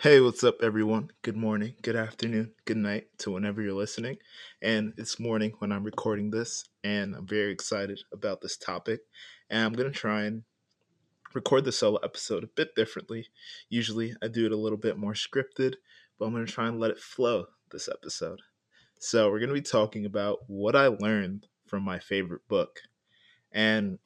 Hey, 0.00 0.20
what's 0.20 0.44
up, 0.44 0.56
everyone? 0.62 1.08
Good 1.22 1.38
morning, 1.38 1.74
good 1.80 1.96
afternoon, 1.96 2.52
good 2.66 2.76
night 2.76 3.06
to 3.20 3.30
whenever 3.30 3.62
you're 3.62 3.72
listening. 3.72 4.18
And 4.60 4.92
it's 4.98 5.18
morning 5.18 5.54
when 5.58 5.72
I'm 5.72 5.84
recording 5.84 6.30
this, 6.30 6.68
and 6.84 7.16
I'm 7.16 7.26
very 7.26 7.50
excited 7.50 8.00
about 8.12 8.42
this 8.42 8.58
topic. 8.58 9.00
And 9.48 9.64
I'm 9.64 9.72
going 9.72 9.90
to 9.90 9.98
try 9.98 10.24
and 10.24 10.42
record 11.32 11.64
the 11.64 11.72
solo 11.72 11.96
episode 12.04 12.44
a 12.44 12.48
bit 12.48 12.74
differently. 12.74 13.28
Usually, 13.70 14.14
I 14.22 14.28
do 14.28 14.44
it 14.44 14.52
a 14.52 14.56
little 14.58 14.76
bit 14.76 14.98
more 14.98 15.14
scripted, 15.14 15.76
but 16.18 16.26
I'm 16.26 16.32
going 16.32 16.44
to 16.44 16.52
try 16.52 16.68
and 16.68 16.78
let 16.78 16.90
it 16.90 17.00
flow 17.00 17.46
this 17.72 17.88
episode. 17.88 18.42
So, 18.98 19.30
we're 19.30 19.38
going 19.38 19.48
to 19.48 19.54
be 19.54 19.62
talking 19.62 20.04
about 20.04 20.40
what 20.46 20.76
I 20.76 20.88
learned 20.88 21.46
from 21.66 21.82
my 21.82 22.00
favorite 22.00 22.46
book. 22.48 22.80
And 23.50 23.98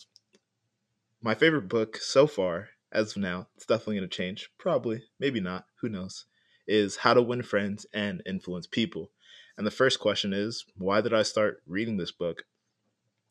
my 1.21 1.35
favorite 1.35 1.69
book 1.69 1.97
so 1.97 2.29
far 2.29 2.69
as 2.93 3.13
of 3.13 3.23
now, 3.23 3.49
it's 3.57 3.67
definitely 3.67 3.97
going 3.97 4.09
to 4.09 4.17
change. 4.17 4.51
Probably, 4.59 5.03
maybe 5.19 5.41
not. 5.41 5.65
Who 5.81 5.89
knows? 5.89 6.27
Is 6.67 6.97
How 6.97 7.15
to 7.15 7.23
Win 7.23 7.43
Friends 7.43 7.87
and 7.93 8.23
Influence 8.27 8.67
People. 8.67 9.11
And 9.57 9.67
the 9.67 9.71
first 9.71 10.01
question 10.01 10.33
is, 10.33 10.65
why 10.77 11.01
did 11.01 11.13
I 11.13 11.23
start 11.23 11.63
reading 11.67 11.97
this 11.97 12.13
book? 12.13 12.45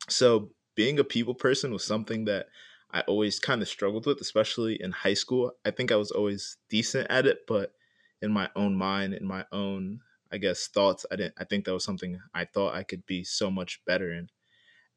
So, 0.07 0.51
being 0.75 0.99
a 0.99 1.03
people 1.03 1.35
person 1.35 1.71
was 1.71 1.83
something 1.83 2.25
that 2.25 2.47
I 2.91 3.01
always 3.01 3.39
kind 3.39 3.61
of 3.61 3.67
struggled 3.67 4.05
with, 4.05 4.21
especially 4.21 4.81
in 4.81 4.91
high 4.91 5.13
school. 5.13 5.51
I 5.65 5.71
think 5.71 5.91
I 5.91 5.97
was 5.97 6.11
always 6.11 6.57
decent 6.69 7.07
at 7.09 7.25
it, 7.25 7.39
but 7.47 7.73
in 8.21 8.31
my 8.31 8.49
own 8.55 8.75
mind, 8.75 9.13
in 9.13 9.25
my 9.25 9.45
own, 9.51 9.99
I 10.31 10.37
guess, 10.37 10.67
thoughts, 10.67 11.05
I 11.11 11.15
didn't 11.15 11.35
I 11.37 11.43
think 11.43 11.65
that 11.65 11.73
was 11.73 11.83
something 11.83 12.19
I 12.33 12.45
thought 12.45 12.75
I 12.75 12.83
could 12.83 13.05
be 13.05 13.23
so 13.23 13.51
much 13.51 13.81
better 13.85 14.11
in. 14.11 14.29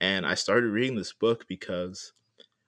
And 0.01 0.27
I 0.27 0.35
started 0.35 0.69
reading 0.69 0.97
this 0.97 1.13
book 1.13 1.47
because 1.49 2.13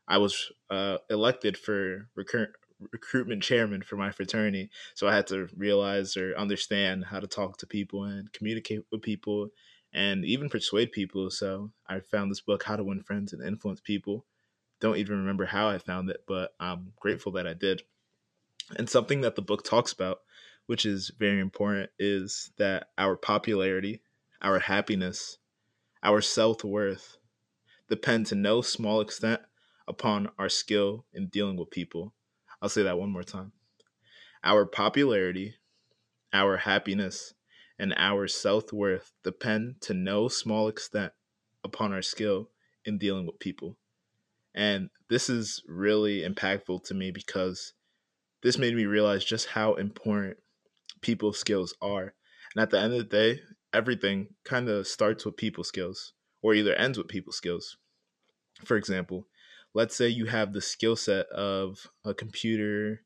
I 0.06 0.18
was 0.18 0.52
uh, 0.70 0.98
elected 1.08 1.56
for 1.56 2.08
recur- 2.14 2.52
recruitment 2.92 3.42
chairman 3.42 3.82
for 3.82 3.96
my 3.96 4.10
fraternity. 4.10 4.70
So 4.94 5.08
I 5.08 5.14
had 5.14 5.26
to 5.28 5.48
realize 5.56 6.16
or 6.16 6.36
understand 6.36 7.06
how 7.06 7.20
to 7.20 7.26
talk 7.26 7.58
to 7.58 7.66
people 7.66 8.04
and 8.04 8.32
communicate 8.32 8.80
with 8.90 9.02
people 9.02 9.48
and 9.92 10.24
even 10.24 10.48
persuade 10.48 10.92
people. 10.92 11.30
So 11.30 11.70
I 11.86 12.00
found 12.00 12.30
this 12.30 12.40
book, 12.40 12.64
How 12.64 12.76
to 12.76 12.84
Win 12.84 13.02
Friends 13.02 13.32
and 13.32 13.42
Influence 13.42 13.80
People. 13.80 14.26
Don't 14.80 14.96
even 14.96 15.18
remember 15.18 15.46
how 15.46 15.68
I 15.68 15.78
found 15.78 16.10
it, 16.10 16.24
but 16.26 16.54
I'm 16.60 16.92
grateful 17.00 17.32
that 17.32 17.46
I 17.46 17.54
did. 17.54 17.82
And 18.76 18.88
something 18.88 19.20
that 19.22 19.36
the 19.36 19.42
book 19.42 19.64
talks 19.64 19.92
about, 19.92 20.20
which 20.66 20.84
is 20.84 21.12
very 21.18 21.40
important, 21.40 21.90
is 21.98 22.50
that 22.58 22.88
our 22.98 23.16
popularity, 23.16 24.02
our 24.42 24.58
happiness, 24.58 25.38
our 26.02 26.20
self 26.20 26.64
worth 26.64 27.16
depend 27.88 28.26
to 28.26 28.34
no 28.34 28.60
small 28.60 29.00
extent 29.00 29.40
upon 29.86 30.30
our 30.38 30.48
skill 30.48 31.06
in 31.12 31.28
dealing 31.28 31.56
with 31.56 31.70
people. 31.70 32.14
I'll 32.62 32.68
say 32.68 32.82
that 32.82 32.98
one 32.98 33.10
more 33.10 33.22
time. 33.22 33.52
Our 34.42 34.66
popularity, 34.66 35.56
our 36.32 36.58
happiness, 36.58 37.34
and 37.78 37.94
our 37.96 38.28
self 38.28 38.72
worth 38.72 39.12
depend 39.22 39.80
to 39.82 39.94
no 39.94 40.28
small 40.28 40.68
extent 40.68 41.12
upon 41.62 41.92
our 41.92 42.02
skill 42.02 42.50
in 42.84 42.98
dealing 42.98 43.26
with 43.26 43.38
people. 43.38 43.76
And 44.54 44.90
this 45.08 45.28
is 45.28 45.62
really 45.66 46.22
impactful 46.22 46.84
to 46.84 46.94
me 46.94 47.10
because 47.10 47.72
this 48.42 48.58
made 48.58 48.74
me 48.74 48.84
realize 48.84 49.24
just 49.24 49.48
how 49.48 49.74
important 49.74 50.36
people 51.00 51.32
skills 51.32 51.74
are. 51.80 52.14
And 52.54 52.62
at 52.62 52.70
the 52.70 52.78
end 52.78 52.92
of 52.92 52.98
the 52.98 53.04
day, 53.04 53.40
everything 53.72 54.28
kind 54.44 54.68
of 54.68 54.86
starts 54.86 55.24
with 55.24 55.36
people 55.36 55.64
skills 55.64 56.12
or 56.42 56.54
either 56.54 56.74
ends 56.74 56.98
with 56.98 57.08
people 57.08 57.32
skills. 57.32 57.76
For 58.64 58.76
example, 58.76 59.26
let's 59.74 59.96
say 59.96 60.08
you 60.08 60.26
have 60.26 60.52
the 60.52 60.60
skill 60.60 60.96
set 60.96 61.26
of 61.26 61.88
a 62.04 62.14
computer 62.14 63.02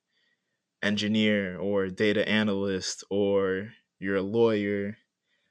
engineer 0.83 1.59
or 1.59 1.89
data 1.89 2.29
analyst 2.29 3.03
or 3.11 3.73
you're 3.99 4.17
a 4.17 4.23
lawyer 4.23 4.97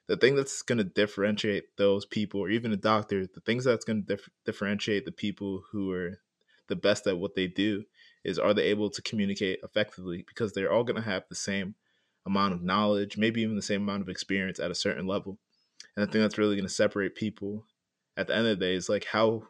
the 0.07 0.16
thing 0.16 0.35
that's 0.35 0.61
going 0.61 0.78
to 0.78 0.85
differentiate 0.85 1.75
those 1.78 2.05
people 2.05 2.39
or 2.39 2.50
even 2.50 2.72
a 2.72 2.78
doctor 2.78 3.28
the 3.28 3.41
things 3.41 3.66
that's 3.66 3.83
going 3.83 4.01
to 4.05 4.16
dif- 4.16 4.29
differentiate 4.45 5.03
the 5.03 5.11
people 5.11 5.63
who 5.72 5.91
are 5.91 6.19
the 6.67 6.75
best 6.75 7.07
at 7.07 7.17
what 7.17 7.35
they 7.35 7.47
do 7.47 7.84
is 8.23 8.38
are 8.38 8.53
they 8.53 8.63
able 8.63 8.89
to 8.89 9.01
communicate 9.01 9.59
effectively? 9.63 10.23
Because 10.28 10.53
they're 10.53 10.72
all 10.72 10.84
going 10.84 11.01
to 11.01 11.09
have 11.09 11.23
the 11.29 11.35
same 11.35 11.75
amount 12.25 12.53
of 12.53 12.61
knowledge 12.61 13.17
maybe 13.17 13.41
even 13.41 13.55
the 13.55 13.61
same 13.61 13.81
amount 13.81 14.01
of 14.01 14.09
experience 14.09 14.59
at 14.59 14.69
a 14.69 14.75
certain 14.75 15.07
level. 15.07 15.38
And 15.95 16.05
the 16.05 16.11
thing 16.11 16.22
that's 16.22 16.38
really 16.38 16.55
going 16.55 16.67
to 16.67 16.73
separate 16.73 17.16
people 17.16 17.66
at 18.17 18.28
the 18.28 18.35
end 18.35 18.47
of 18.47 18.59
the 18.59 18.66
day 18.66 18.73
is 18.75 18.89
like 18.89 19.05
how 19.05 19.44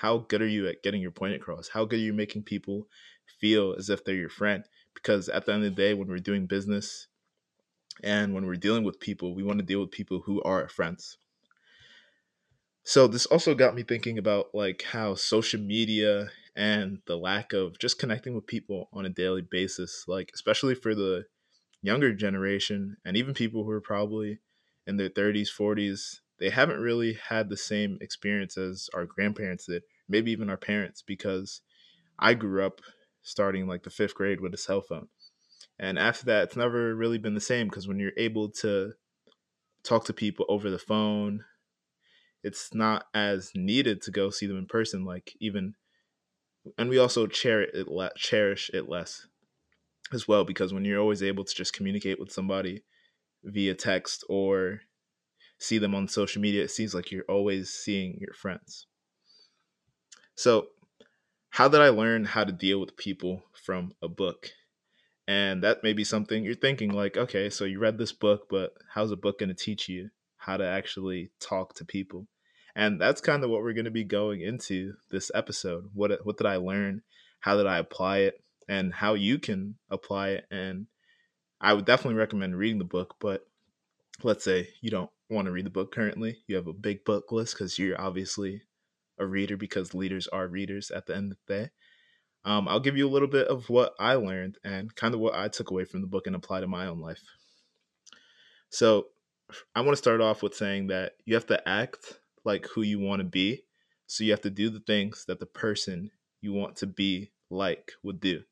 how 0.00 0.24
good 0.28 0.40
are 0.40 0.48
you 0.48 0.66
at 0.66 0.82
getting 0.82 1.02
your 1.02 1.10
point 1.10 1.34
across? 1.34 1.68
How 1.68 1.84
good 1.84 1.98
are 1.98 2.02
you 2.02 2.14
making 2.14 2.44
people 2.44 2.88
feel 3.38 3.74
as 3.78 3.90
if 3.90 4.02
they're 4.02 4.14
your 4.14 4.30
friend? 4.30 4.64
Because 4.94 5.28
at 5.28 5.44
the 5.44 5.52
end 5.52 5.62
of 5.62 5.76
the 5.76 5.82
day, 5.82 5.92
when 5.92 6.08
we're 6.08 6.16
doing 6.16 6.46
business 6.46 7.06
and 8.02 8.32
when 8.32 8.46
we're 8.46 8.54
dealing 8.54 8.82
with 8.82 8.98
people, 8.98 9.34
we 9.34 9.42
want 9.42 9.58
to 9.58 9.64
deal 9.64 9.78
with 9.80 9.90
people 9.90 10.22
who 10.24 10.40
are 10.42 10.66
friends. 10.70 11.18
So 12.82 13.08
this 13.08 13.26
also 13.26 13.54
got 13.54 13.74
me 13.74 13.82
thinking 13.82 14.16
about 14.16 14.54
like 14.54 14.84
how 14.90 15.16
social 15.16 15.60
media 15.60 16.30
and 16.56 17.00
the 17.06 17.18
lack 17.18 17.52
of 17.52 17.78
just 17.78 17.98
connecting 17.98 18.34
with 18.34 18.46
people 18.46 18.88
on 18.94 19.04
a 19.04 19.10
daily 19.10 19.42
basis, 19.42 20.06
like 20.08 20.30
especially 20.32 20.74
for 20.74 20.94
the 20.94 21.26
younger 21.82 22.14
generation 22.14 22.96
and 23.04 23.18
even 23.18 23.34
people 23.34 23.64
who 23.64 23.70
are 23.70 23.82
probably 23.82 24.38
in 24.86 24.96
their 24.96 25.10
30s, 25.10 25.48
40s, 25.54 26.20
they 26.40 26.50
haven't 26.50 26.80
really 26.80 27.18
had 27.28 27.48
the 27.48 27.56
same 27.56 27.98
experience 28.00 28.56
as 28.56 28.88
our 28.94 29.04
grandparents 29.04 29.66
did, 29.66 29.82
maybe 30.08 30.32
even 30.32 30.50
our 30.50 30.56
parents, 30.56 31.02
because 31.02 31.60
I 32.18 32.34
grew 32.34 32.64
up 32.64 32.80
starting 33.22 33.68
like 33.68 33.82
the 33.82 33.90
fifth 33.90 34.14
grade 34.14 34.40
with 34.40 34.54
a 34.54 34.58
cell 34.58 34.80
phone. 34.80 35.08
And 35.78 35.98
after 35.98 36.24
that, 36.26 36.44
it's 36.44 36.56
never 36.56 36.94
really 36.94 37.18
been 37.18 37.34
the 37.34 37.40
same 37.40 37.68
because 37.68 37.86
when 37.86 37.98
you're 37.98 38.12
able 38.16 38.48
to 38.60 38.92
talk 39.82 40.04
to 40.06 40.12
people 40.12 40.46
over 40.48 40.70
the 40.70 40.78
phone, 40.78 41.44
it's 42.42 42.74
not 42.74 43.04
as 43.14 43.52
needed 43.54 44.00
to 44.02 44.10
go 44.10 44.30
see 44.30 44.46
them 44.46 44.58
in 44.58 44.66
person. 44.66 45.04
Like 45.04 45.34
even, 45.40 45.74
and 46.78 46.88
we 46.88 46.98
also 46.98 47.26
cherish 47.26 48.70
it, 48.72 48.88
less 48.88 49.26
as 50.12 50.26
well 50.26 50.44
because 50.44 50.72
when 50.72 50.84
you're 50.84 51.00
always 51.00 51.22
able 51.22 51.44
to 51.44 51.54
just 51.54 51.72
communicate 51.72 52.18
with 52.18 52.32
somebody 52.32 52.82
via 53.44 53.74
text 53.74 54.24
or 54.28 54.80
see 55.60 55.78
them 55.78 55.94
on 55.94 56.08
social 56.08 56.42
media, 56.42 56.64
it 56.64 56.70
seems 56.70 56.94
like 56.94 57.12
you're 57.12 57.24
always 57.28 57.70
seeing 57.70 58.18
your 58.20 58.34
friends. 58.34 58.86
So, 60.34 60.68
how 61.50 61.68
did 61.68 61.80
I 61.80 61.90
learn 61.90 62.24
how 62.24 62.44
to 62.44 62.52
deal 62.52 62.80
with 62.80 62.96
people 62.96 63.44
from 63.52 63.92
a 64.02 64.08
book? 64.08 64.50
And 65.28 65.62
that 65.62 65.84
may 65.84 65.92
be 65.92 66.02
something 66.02 66.42
you're 66.42 66.54
thinking 66.54 66.90
like, 66.90 67.16
okay, 67.16 67.50
so 67.50 67.64
you 67.64 67.78
read 67.78 67.98
this 67.98 68.12
book, 68.12 68.48
but 68.48 68.72
how's 68.94 69.12
a 69.12 69.16
book 69.16 69.38
going 69.38 69.50
to 69.50 69.54
teach 69.54 69.88
you 69.88 70.10
how 70.38 70.56
to 70.56 70.64
actually 70.64 71.30
talk 71.38 71.74
to 71.74 71.84
people? 71.84 72.26
And 72.74 73.00
that's 73.00 73.20
kind 73.20 73.44
of 73.44 73.50
what 73.50 73.62
we're 73.62 73.74
going 73.74 73.84
to 73.84 73.90
be 73.90 74.04
going 74.04 74.40
into 74.40 74.94
this 75.10 75.30
episode. 75.34 75.90
What 75.92 76.24
what 76.24 76.36
did 76.36 76.46
I 76.46 76.56
learn? 76.56 77.02
How 77.40 77.56
did 77.56 77.66
I 77.66 77.78
apply 77.78 78.18
it? 78.18 78.42
And 78.68 78.94
how 78.94 79.14
you 79.14 79.38
can 79.38 79.74
apply 79.90 80.30
it 80.30 80.46
and 80.50 80.86
I 81.60 81.74
would 81.74 81.84
definitely 81.84 82.18
recommend 82.18 82.56
reading 82.56 82.78
the 82.78 82.84
book, 82.84 83.16
but 83.20 83.46
let's 84.22 84.44
say 84.44 84.70
you 84.80 84.90
don't 84.90 85.10
want 85.30 85.46
to 85.46 85.52
read 85.52 85.66
the 85.66 85.70
book 85.70 85.92
currently, 85.92 86.38
you 86.46 86.56
have 86.56 86.66
a 86.66 86.72
big 86.72 87.04
book 87.04 87.32
list 87.32 87.54
because 87.54 87.78
you're 87.78 88.00
obviously 88.00 88.62
a 89.18 89.26
reader 89.26 89.56
because 89.56 89.94
leaders 89.94 90.26
are 90.28 90.48
readers 90.48 90.90
at 90.90 91.06
the 91.06 91.16
end 91.16 91.32
of 91.32 91.38
the 91.46 91.54
day. 91.54 91.70
Um, 92.44 92.66
I'll 92.68 92.80
give 92.80 92.96
you 92.96 93.06
a 93.06 93.10
little 93.10 93.28
bit 93.28 93.48
of 93.48 93.68
what 93.68 93.94
I 94.00 94.14
learned 94.14 94.58
and 94.64 94.94
kind 94.94 95.14
of 95.14 95.20
what 95.20 95.34
I 95.34 95.48
took 95.48 95.70
away 95.70 95.84
from 95.84 96.00
the 96.00 96.06
book 96.06 96.26
and 96.26 96.34
apply 96.34 96.60
to 96.60 96.66
my 96.66 96.86
own 96.86 97.00
life. 97.00 97.22
So, 98.70 99.06
I 99.74 99.80
want 99.80 99.92
to 99.92 99.96
start 99.96 100.20
off 100.20 100.42
with 100.42 100.54
saying 100.54 100.86
that 100.88 101.14
you 101.24 101.34
have 101.34 101.46
to 101.46 101.68
act 101.68 102.20
like 102.44 102.66
who 102.66 102.82
you 102.82 102.98
want 102.98 103.20
to 103.20 103.24
be. 103.24 103.64
So, 104.06 104.24
you 104.24 104.30
have 104.30 104.40
to 104.42 104.50
do 104.50 104.70
the 104.70 104.80
things 104.80 105.24
that 105.28 105.38
the 105.38 105.46
person 105.46 106.10
you 106.40 106.52
want 106.52 106.76
to 106.76 106.86
be 106.86 107.32
like 107.50 107.92
would 108.02 108.20
do. 108.20 108.42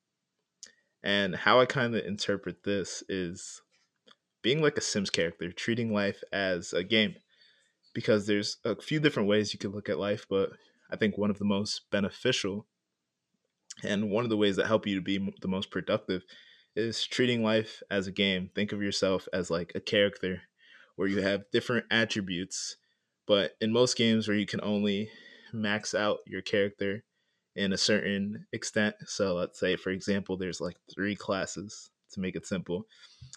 And 1.03 1.35
how 1.35 1.61
I 1.61 1.67
kind 1.67 1.95
of 1.95 2.05
interpret 2.05 2.65
this 2.65 3.03
is 3.09 3.63
being 4.43 4.63
like 4.63 4.77
a 4.79 4.83
Sims 4.83 5.11
character, 5.11 5.53
treating 5.53 5.93
life 5.93 6.23
as 6.33 6.73
a 6.73 6.85
game. 6.85 7.15
Because 7.95 8.27
there's 8.27 8.59
a 8.65 8.77
few 8.81 9.01
different 9.01 9.29
ways 9.29 9.53
you 9.53 9.59
could 9.59 9.75
look 9.75 9.89
at 9.89 9.99
life, 9.99 10.27
but 10.29 10.51
I 10.91 10.97
think 10.97 11.19
one 11.19 11.31
of 11.31 11.39
the 11.39 11.45
most 11.45 11.91
beneficial 11.91 12.67
and 13.83 14.11
one 14.11 14.25
of 14.25 14.31
the 14.31 14.37
ways 14.37 14.57
that 14.57 14.67
help 14.67 14.87
you 14.87 14.95
to 14.97 15.01
be 15.01 15.19
the 15.41 15.49
most 15.49 15.71
productive 15.71 16.23
is 16.77 17.05
treating 17.05 17.43
life 17.43 17.83
as 17.91 18.07
a 18.07 18.13
game. 18.13 18.51
Think 18.55 18.73
of 18.73 18.83
yourself 18.83 19.29
as 19.33 19.51
like 19.51 19.73
a 19.75 19.81
character 19.81 20.43
where 20.97 21.09
you 21.09 21.23
have 21.23 21.51
different 21.53 21.87
attributes, 21.91 22.77
but 23.27 23.53
in 23.61 23.73
most 23.73 23.97
games 23.97 24.27
where 24.27 24.37
you 24.37 24.47
can 24.47 24.61
only 24.63 25.11
max 25.53 25.95
out 25.95 26.19
your 26.27 26.43
character 26.43 27.05
in 27.57 27.73
a 27.73 27.79
certain 27.79 28.47
extent. 28.53 28.95
So 29.07 29.35
let's 29.35 29.59
say 29.59 29.77
for 29.77 29.91
example 29.91 30.37
there's 30.37 30.61
like 30.61 30.77
three 30.93 31.17
classes 31.17 31.91
to 32.13 32.21
make 32.21 32.37
it 32.37 32.47
simple. 32.47 32.87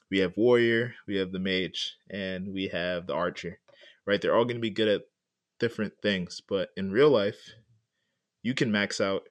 We 0.10 0.20
have 0.20 0.38
warrior, 0.38 0.96
we 1.08 1.18
have 1.18 1.32
the 1.32 1.40
mage, 1.40 1.98
and 2.10 2.54
we 2.54 2.68
have 2.68 3.08
the 3.08 3.14
archer. 3.14 3.60
Right? 4.06 4.22
They're 4.22 4.36
all 4.36 4.46
going 4.46 4.58
to 4.58 4.62
be 4.62 4.70
good 4.70 4.88
at 4.88 5.02
different 5.60 5.94
things, 6.02 6.42
but 6.48 6.70
in 6.76 6.92
real 6.92 7.10
life, 7.10 7.52
you 8.42 8.54
can 8.54 8.72
max 8.72 9.00
out 9.00 9.24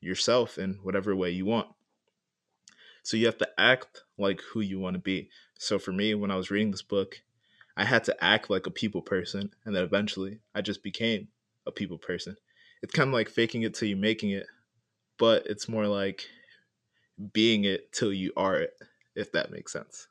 yourself 0.00 0.58
in 0.58 0.78
whatever 0.82 1.14
way 1.14 1.30
you 1.30 1.44
want. 1.44 1.68
So 3.02 3.16
you 3.18 3.26
have 3.26 3.38
to 3.38 3.48
act 3.58 4.02
like 4.16 4.40
who 4.40 4.60
you 4.60 4.80
want 4.80 4.94
to 4.94 5.00
be. 5.00 5.28
So 5.58 5.78
for 5.78 5.92
me, 5.92 6.14
when 6.14 6.30
I 6.30 6.36
was 6.36 6.50
reading 6.50 6.70
this 6.70 6.82
book, 6.82 7.20
I 7.76 7.84
had 7.84 8.04
to 8.04 8.24
act 8.24 8.48
like 8.50 8.66
a 8.66 8.70
people 8.70 9.02
person, 9.02 9.50
and 9.64 9.74
then 9.74 9.82
eventually 9.82 10.40
I 10.54 10.62
just 10.62 10.82
became 10.82 11.28
a 11.66 11.72
people 11.72 11.98
person. 11.98 12.36
It's 12.82 12.94
kind 12.94 13.08
of 13.08 13.14
like 13.14 13.28
faking 13.28 13.62
it 13.62 13.74
till 13.74 13.88
you 13.88 13.96
making 13.96 14.30
it, 14.30 14.46
but 15.18 15.46
it's 15.46 15.68
more 15.68 15.86
like 15.86 16.26
being 17.32 17.64
it 17.64 17.92
till 17.92 18.12
you 18.12 18.32
are 18.36 18.56
it, 18.56 18.74
if 19.14 19.32
that 19.32 19.50
makes 19.50 19.72
sense. 19.72 20.08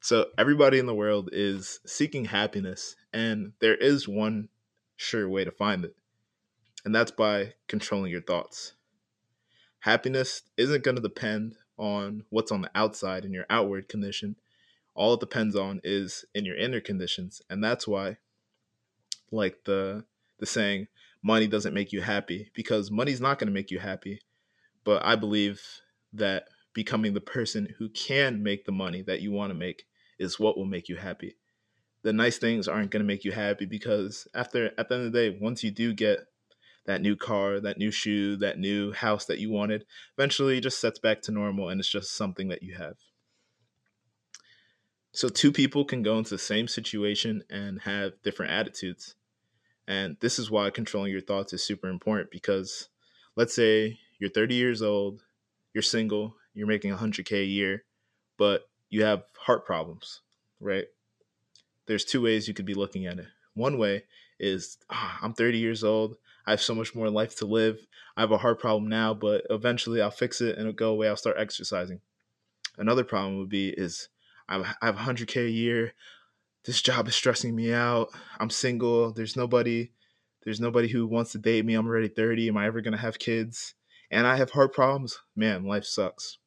So 0.00 0.26
everybody 0.38 0.78
in 0.78 0.86
the 0.86 0.94
world 0.94 1.28
is 1.32 1.80
seeking 1.84 2.26
happiness, 2.26 2.96
and 3.12 3.52
there 3.60 3.74
is 3.76 4.08
one 4.08 4.48
sure 4.96 5.28
way 5.28 5.44
to 5.44 5.50
find 5.50 5.84
it, 5.84 5.94
and 6.84 6.94
that's 6.94 7.10
by 7.10 7.54
controlling 7.68 8.10
your 8.10 8.22
thoughts. 8.22 8.72
Happiness 9.80 10.42
isn't 10.56 10.84
going 10.84 10.96
to 10.96 11.02
depend 11.02 11.56
on 11.76 12.24
what's 12.30 12.52
on 12.52 12.62
the 12.62 12.70
outside 12.74 13.24
in 13.24 13.32
your 13.32 13.46
outward 13.48 13.88
condition. 13.88 14.36
All 14.94 15.14
it 15.14 15.20
depends 15.20 15.56
on 15.56 15.80
is 15.84 16.24
in 16.34 16.44
your 16.44 16.56
inner 16.56 16.80
conditions, 16.80 17.42
and 17.48 17.62
that's 17.62 17.86
why, 17.86 18.16
like 19.30 19.64
the 19.64 20.04
the 20.38 20.46
saying, 20.46 20.88
money 21.22 21.46
doesn't 21.46 21.74
make 21.74 21.92
you 21.92 22.00
happy 22.00 22.50
because 22.54 22.90
money's 22.90 23.20
not 23.20 23.38
going 23.38 23.48
to 23.48 23.54
make 23.54 23.70
you 23.70 23.78
happy. 23.78 24.20
But 24.82 25.04
I 25.04 25.14
believe 25.14 25.62
that 26.12 26.44
becoming 26.72 27.14
the 27.14 27.20
person 27.20 27.74
who 27.78 27.88
can 27.88 28.42
make 28.42 28.64
the 28.64 28.72
money 28.72 29.02
that 29.02 29.20
you 29.20 29.32
want 29.32 29.50
to 29.50 29.54
make 29.54 29.84
is 30.18 30.38
what 30.38 30.56
will 30.56 30.66
make 30.66 30.88
you 30.88 30.96
happy. 30.96 31.36
The 32.02 32.12
nice 32.12 32.38
things 32.38 32.68
aren't 32.68 32.90
going 32.90 33.02
to 33.02 33.06
make 33.06 33.24
you 33.24 33.32
happy 33.32 33.66
because 33.66 34.26
after 34.34 34.70
at 34.78 34.88
the 34.88 34.94
end 34.94 35.06
of 35.06 35.12
the 35.12 35.30
day, 35.30 35.38
once 35.40 35.62
you 35.62 35.70
do 35.70 35.92
get 35.92 36.20
that 36.86 37.02
new 37.02 37.16
car, 37.16 37.60
that 37.60 37.78
new 37.78 37.90
shoe, 37.90 38.36
that 38.36 38.58
new 38.58 38.92
house 38.92 39.26
that 39.26 39.38
you 39.38 39.50
wanted, 39.50 39.84
eventually 40.16 40.58
it 40.58 40.62
just 40.62 40.80
sets 40.80 40.98
back 40.98 41.22
to 41.22 41.32
normal 41.32 41.68
and 41.68 41.80
it's 41.80 41.90
just 41.90 42.16
something 42.16 42.48
that 42.48 42.62
you 42.62 42.74
have. 42.74 42.96
So 45.12 45.28
two 45.28 45.52
people 45.52 45.84
can 45.84 46.02
go 46.02 46.18
into 46.18 46.30
the 46.30 46.38
same 46.38 46.68
situation 46.68 47.42
and 47.50 47.82
have 47.82 48.12
different 48.22 48.52
attitudes. 48.52 49.16
And 49.86 50.16
this 50.20 50.38
is 50.38 50.50
why 50.50 50.70
controlling 50.70 51.10
your 51.10 51.20
thoughts 51.20 51.52
is 51.52 51.66
super 51.66 51.88
important 51.88 52.30
because 52.30 52.88
let's 53.36 53.54
say 53.54 53.98
you're 54.18 54.30
30 54.30 54.54
years 54.54 54.82
old, 54.82 55.22
you're 55.72 55.82
single, 55.82 56.36
you're 56.54 56.66
making 56.66 56.94
100K 56.94 57.42
a 57.42 57.44
year, 57.44 57.84
but 58.36 58.68
you 58.88 59.04
have 59.04 59.24
heart 59.38 59.64
problems, 59.64 60.20
right? 60.60 60.86
There's 61.86 62.04
two 62.04 62.22
ways 62.22 62.48
you 62.48 62.54
could 62.54 62.66
be 62.66 62.74
looking 62.74 63.06
at 63.06 63.18
it. 63.18 63.26
One 63.54 63.78
way 63.78 64.04
is 64.38 64.78
oh, 64.90 65.12
I'm 65.22 65.32
30 65.32 65.58
years 65.58 65.84
old, 65.84 66.16
I 66.46 66.50
have 66.50 66.62
so 66.62 66.74
much 66.74 66.94
more 66.94 67.10
life 67.10 67.36
to 67.36 67.46
live. 67.46 67.86
I 68.16 68.22
have 68.22 68.32
a 68.32 68.38
heart 68.38 68.58
problem 68.58 68.88
now, 68.88 69.14
but 69.14 69.44
eventually 69.50 70.00
I'll 70.02 70.10
fix 70.10 70.40
it 70.40 70.56
and 70.56 70.60
it'll 70.60 70.72
go 70.72 70.90
away. 70.90 71.08
I'll 71.08 71.16
start 71.16 71.36
exercising. 71.38 72.00
Another 72.76 73.04
problem 73.04 73.38
would 73.38 73.48
be 73.48 73.68
is 73.70 74.08
I 74.48 74.62
have 74.82 74.96
100K 74.96 75.46
a 75.46 75.50
year 75.50 75.92
this 76.64 76.82
job 76.82 77.08
is 77.08 77.14
stressing 77.14 77.54
me 77.54 77.72
out. 77.72 78.10
I'm 78.38 78.50
single. 78.50 79.12
There's 79.12 79.36
nobody 79.36 79.92
there's 80.44 80.60
nobody 80.60 80.88
who 80.88 81.06
wants 81.06 81.32
to 81.32 81.38
date 81.38 81.66
me. 81.66 81.74
I'm 81.74 81.86
already 81.86 82.08
30. 82.08 82.48
Am 82.48 82.56
I 82.56 82.66
ever 82.66 82.80
to 82.80 82.96
have 82.96 83.18
kids? 83.18 83.74
And 84.10 84.26
I 84.26 84.36
have 84.36 84.50
heart 84.50 84.74
problems. 84.74 85.18
Man, 85.36 85.64
life 85.64 85.84
sucks. 85.84 86.38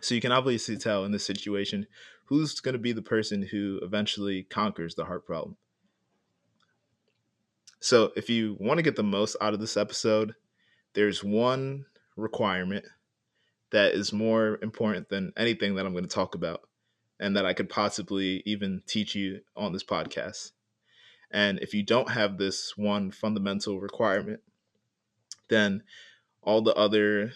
So 0.00 0.14
you 0.14 0.20
can 0.20 0.32
obviously 0.32 0.78
tell 0.78 1.04
in 1.04 1.12
this 1.12 1.26
situation 1.26 1.86
who's 2.24 2.60
going 2.60 2.74
to 2.74 2.78
be 2.78 2.92
the 2.92 3.02
person 3.02 3.42
who 3.42 3.80
eventually 3.82 4.44
conquers 4.44 4.94
the 4.94 5.04
heart 5.04 5.26
problem. 5.26 5.56
So 7.80 8.12
if 8.16 8.30
you 8.30 8.56
want 8.60 8.78
to 8.78 8.82
get 8.82 8.96
the 8.96 9.02
most 9.02 9.36
out 9.40 9.54
of 9.54 9.60
this 9.60 9.76
episode, 9.76 10.34
there's 10.94 11.24
one 11.24 11.86
requirement 12.16 12.84
that 13.72 13.92
is 13.92 14.12
more 14.12 14.58
important 14.62 15.08
than 15.08 15.32
anything 15.36 15.74
that 15.74 15.86
I'm 15.86 15.92
going 15.92 16.04
to 16.04 16.10
talk 16.10 16.34
about 16.34 16.62
and 17.18 17.36
that 17.36 17.46
I 17.46 17.52
could 17.52 17.68
possibly 17.68 18.42
even 18.46 18.82
teach 18.86 19.14
you 19.14 19.40
on 19.56 19.72
this 19.72 19.84
podcast. 19.84 20.52
And 21.30 21.58
if 21.60 21.74
you 21.74 21.82
don't 21.82 22.10
have 22.10 22.38
this 22.38 22.76
one 22.76 23.10
fundamental 23.10 23.80
requirement, 23.80 24.40
then 25.48 25.82
all 26.42 26.62
the 26.62 26.74
other 26.74 27.32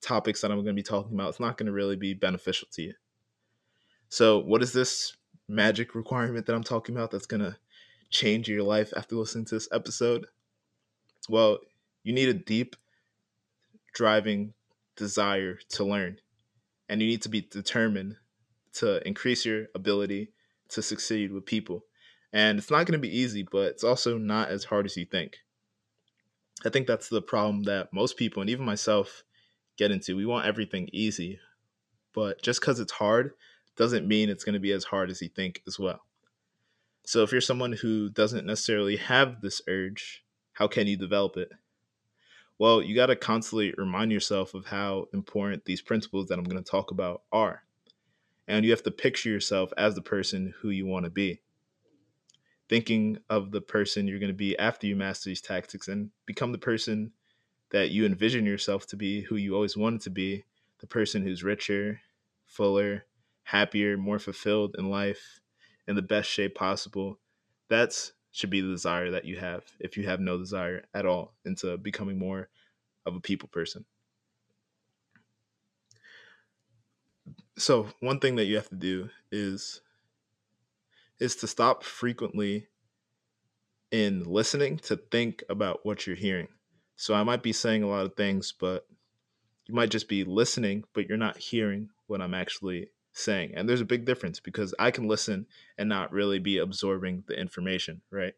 topics 0.00 0.40
that 0.40 0.50
I'm 0.50 0.58
going 0.58 0.66
to 0.66 0.72
be 0.74 0.82
talking 0.82 1.14
about 1.14 1.30
it's 1.30 1.40
not 1.40 1.56
going 1.56 1.66
to 1.66 1.72
really 1.72 1.96
be 1.96 2.14
beneficial 2.14 2.68
to 2.72 2.82
you. 2.82 2.94
So, 4.08 4.38
what 4.38 4.62
is 4.62 4.72
this 4.72 5.16
magic 5.48 5.94
requirement 5.94 6.46
that 6.46 6.54
I'm 6.54 6.64
talking 6.64 6.94
about 6.94 7.10
that's 7.10 7.26
going 7.26 7.42
to 7.42 7.56
change 8.10 8.48
your 8.48 8.62
life 8.62 8.92
after 8.96 9.16
listening 9.16 9.46
to 9.46 9.56
this 9.56 9.68
episode? 9.72 10.26
Well, 11.28 11.58
you 12.04 12.12
need 12.12 12.28
a 12.28 12.34
deep 12.34 12.76
driving 13.94 14.54
desire 14.96 15.58
to 15.70 15.84
learn 15.84 16.18
and 16.88 17.00
you 17.00 17.08
need 17.08 17.22
to 17.22 17.28
be 17.28 17.40
determined 17.40 18.16
to 18.74 19.06
increase 19.06 19.44
your 19.44 19.66
ability 19.74 20.30
to 20.68 20.82
succeed 20.82 21.32
with 21.32 21.46
people. 21.46 21.84
And 22.32 22.58
it's 22.58 22.70
not 22.70 22.86
going 22.86 22.92
to 22.92 22.98
be 22.98 23.16
easy, 23.16 23.42
but 23.50 23.68
it's 23.68 23.84
also 23.84 24.18
not 24.18 24.48
as 24.48 24.64
hard 24.64 24.86
as 24.86 24.96
you 24.96 25.06
think. 25.06 25.38
I 26.64 26.70
think 26.70 26.86
that's 26.86 27.08
the 27.08 27.22
problem 27.22 27.64
that 27.64 27.92
most 27.92 28.16
people, 28.16 28.40
and 28.40 28.50
even 28.50 28.64
myself, 28.64 29.22
get 29.76 29.90
into. 29.90 30.16
We 30.16 30.26
want 30.26 30.46
everything 30.46 30.88
easy, 30.92 31.38
but 32.14 32.42
just 32.42 32.60
because 32.60 32.80
it's 32.80 32.92
hard 32.92 33.32
doesn't 33.76 34.08
mean 34.08 34.30
it's 34.30 34.44
going 34.44 34.54
to 34.54 34.60
be 34.60 34.72
as 34.72 34.84
hard 34.84 35.10
as 35.10 35.20
you 35.20 35.28
think 35.28 35.62
as 35.66 35.78
well. 35.78 36.00
So 37.04 37.22
if 37.22 37.30
you're 37.30 37.40
someone 37.40 37.72
who 37.72 38.08
doesn't 38.08 38.46
necessarily 38.46 38.96
have 38.96 39.40
this 39.40 39.60
urge, 39.68 40.24
how 40.54 40.66
can 40.66 40.86
you 40.86 40.96
develop 40.96 41.36
it? 41.36 41.50
Well, 42.58 42.82
you 42.82 42.96
got 42.96 43.06
to 43.06 43.16
constantly 43.16 43.74
remind 43.76 44.10
yourself 44.10 44.54
of 44.54 44.64
how 44.66 45.08
important 45.12 45.66
these 45.66 45.82
principles 45.82 46.28
that 46.28 46.38
I'm 46.38 46.44
going 46.44 46.62
to 46.62 46.68
talk 46.68 46.90
about 46.90 47.22
are 47.30 47.62
and 48.48 48.64
you 48.64 48.70
have 48.70 48.82
to 48.84 48.90
picture 48.90 49.28
yourself 49.28 49.72
as 49.76 49.94
the 49.94 50.02
person 50.02 50.54
who 50.60 50.70
you 50.70 50.86
want 50.86 51.04
to 51.04 51.10
be 51.10 51.40
thinking 52.68 53.18
of 53.30 53.50
the 53.50 53.60
person 53.60 54.08
you're 54.08 54.18
going 54.18 54.28
to 54.28 54.34
be 54.34 54.58
after 54.58 54.86
you 54.86 54.96
master 54.96 55.30
these 55.30 55.40
tactics 55.40 55.88
and 55.88 56.10
become 56.26 56.52
the 56.52 56.58
person 56.58 57.12
that 57.70 57.90
you 57.90 58.04
envision 58.04 58.44
yourself 58.44 58.86
to 58.86 58.96
be 58.96 59.22
who 59.22 59.36
you 59.36 59.54
always 59.54 59.76
wanted 59.76 60.00
to 60.00 60.10
be 60.10 60.44
the 60.80 60.86
person 60.86 61.22
who's 61.22 61.44
richer 61.44 62.00
fuller 62.46 63.04
happier 63.44 63.96
more 63.96 64.18
fulfilled 64.18 64.74
in 64.78 64.90
life 64.90 65.40
in 65.86 65.96
the 65.96 66.02
best 66.02 66.28
shape 66.28 66.54
possible. 66.54 67.18
That's 67.68 68.12
should 68.32 68.50
be 68.50 68.60
the 68.60 68.68
desire 68.68 69.10
that 69.12 69.24
you 69.24 69.38
have 69.38 69.64
if 69.80 69.96
you 69.96 70.04
have 70.06 70.20
no 70.20 70.36
desire 70.36 70.84
at 70.92 71.06
all 71.06 71.32
into 71.46 71.76
becoming 71.78 72.18
more 72.18 72.50
of 73.06 73.14
a 73.14 73.20
people 73.20 73.48
person. 73.48 73.84
So 77.56 77.88
one 78.00 78.20
thing 78.20 78.36
that 78.36 78.44
you 78.44 78.56
have 78.56 78.68
to 78.68 78.74
do 78.74 79.08
is 79.32 79.80
is 81.18 81.36
to 81.36 81.46
stop 81.46 81.82
frequently 81.82 82.68
in 83.90 84.24
listening 84.24 84.78
to 84.78 84.96
think 84.96 85.42
about 85.48 85.84
what 85.84 86.06
you're 86.06 86.16
hearing. 86.16 86.48
So 86.96 87.14
I 87.14 87.22
might 87.22 87.42
be 87.42 87.52
saying 87.52 87.82
a 87.82 87.88
lot 87.88 88.06
of 88.06 88.14
things, 88.14 88.52
but 88.58 88.86
you 89.66 89.74
might 89.74 89.90
just 89.90 90.08
be 90.08 90.24
listening, 90.24 90.84
but 90.92 91.08
you're 91.08 91.18
not 91.18 91.38
hearing 91.38 91.90
what 92.06 92.20
I'm 92.20 92.34
actually 92.34 92.88
saying. 93.12 93.52
And 93.54 93.68
there's 93.68 93.80
a 93.80 93.86
big 93.86 94.04
difference 94.04 94.40
because 94.40 94.74
I 94.78 94.90
can 94.90 95.08
listen 95.08 95.46
and 95.78 95.88
not 95.88 96.12
really 96.12 96.38
be 96.38 96.58
absorbing 96.58 97.24
the 97.26 97.38
information, 97.38 98.02
right? 98.10 98.34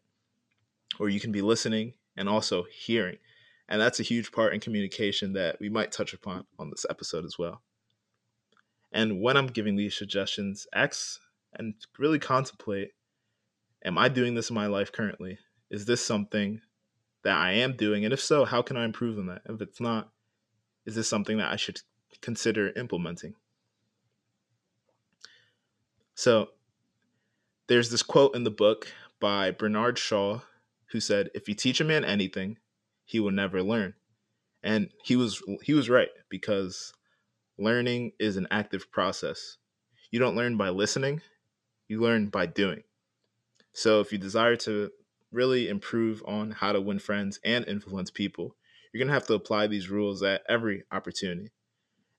Or 0.99 1.09
you 1.09 1.19
can 1.19 1.31
be 1.31 1.41
listening 1.41 1.93
and 2.15 2.27
also 2.27 2.65
hearing. 2.71 3.17
And 3.67 3.79
that's 3.79 3.99
a 3.99 4.03
huge 4.03 4.31
part 4.31 4.53
in 4.53 4.59
communication 4.59 5.33
that 5.33 5.57
we 5.59 5.69
might 5.69 5.91
touch 5.91 6.13
upon 6.13 6.45
on 6.57 6.69
this 6.69 6.85
episode 6.89 7.25
as 7.25 7.37
well. 7.37 7.61
And 8.91 9.21
when 9.21 9.37
I'm 9.37 9.47
giving 9.47 9.75
these 9.75 9.95
suggestions, 9.95 10.65
ask 10.73 11.19
and 11.55 11.73
really 11.97 12.19
contemplate 12.19 12.91
Am 13.85 13.97
I 13.97 14.09
doing 14.09 14.35
this 14.35 14.49
in 14.49 14.55
my 14.55 14.67
life 14.67 14.91
currently? 14.91 15.39
Is 15.69 15.85
this 15.85 16.05
something 16.05 16.61
that 17.23 17.37
I 17.37 17.53
am 17.53 17.75
doing? 17.77 18.03
And 18.03 18.13
if 18.13 18.19
so, 18.19 18.45
how 18.45 18.61
can 18.61 18.75
I 18.75 18.85
improve 18.85 19.17
on 19.17 19.27
that? 19.27 19.41
If 19.47 19.61
it's 19.61 19.79
not, 19.79 20.09
is 20.85 20.95
this 20.95 21.07
something 21.07 21.37
that 21.37 21.51
I 21.51 21.55
should 21.55 21.81
consider 22.21 22.73
implementing? 22.75 23.35
So, 26.15 26.49
there's 27.67 27.89
this 27.89 28.03
quote 28.03 28.35
in 28.35 28.43
the 28.43 28.51
book 28.51 28.91
by 29.19 29.51
Bernard 29.51 29.97
Shaw 29.97 30.41
who 30.87 30.99
said, 30.99 31.29
"If 31.33 31.47
you 31.47 31.55
teach 31.55 31.79
a 31.79 31.85
man 31.85 32.03
anything, 32.03 32.57
he 33.05 33.19
will 33.19 33.31
never 33.31 33.63
learn." 33.63 33.93
And 34.61 34.89
he 35.03 35.15
was 35.15 35.41
he 35.63 35.73
was 35.73 35.89
right 35.89 36.09
because 36.27 36.91
learning 37.57 38.13
is 38.19 38.35
an 38.35 38.47
active 38.51 38.91
process. 38.91 39.57
You 40.11 40.19
don't 40.19 40.35
learn 40.35 40.57
by 40.57 40.69
listening, 40.69 41.21
you 41.89 41.99
learn 41.99 42.27
by 42.27 42.45
doing. 42.45 42.83
So 43.73 43.99
if 43.99 44.11
you 44.11 44.17
desire 44.17 44.55
to 44.57 44.91
really 45.31 45.67
improve 45.67 46.23
on 46.25 46.51
how 46.51 46.71
to 46.71 46.79
win 46.79 46.99
friends 46.99 47.39
and 47.43 47.67
influence 47.67 48.11
people, 48.11 48.55
you're 48.93 48.99
going 48.99 49.09
to 49.09 49.13
have 49.13 49.27
to 49.27 49.33
apply 49.33 49.67
these 49.67 49.89
rules 49.89 50.23
at 50.23 50.43
every 50.47 50.83
opportunity. 50.91 51.51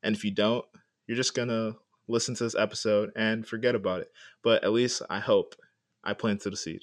And 0.02 0.14
if 0.14 0.24
you 0.24 0.30
don't, 0.30 0.64
you're 1.06 1.16
just 1.16 1.34
going 1.34 1.48
to 1.48 1.76
listen 2.08 2.34
to 2.36 2.44
this 2.44 2.54
episode 2.54 3.10
and 3.16 3.46
forget 3.46 3.74
about 3.74 4.00
it. 4.00 4.12
But 4.42 4.64
at 4.64 4.72
least 4.72 5.02
I 5.08 5.20
hope 5.20 5.54
I 6.04 6.12
planted 6.14 6.52
the 6.52 6.56
seed. 6.56 6.82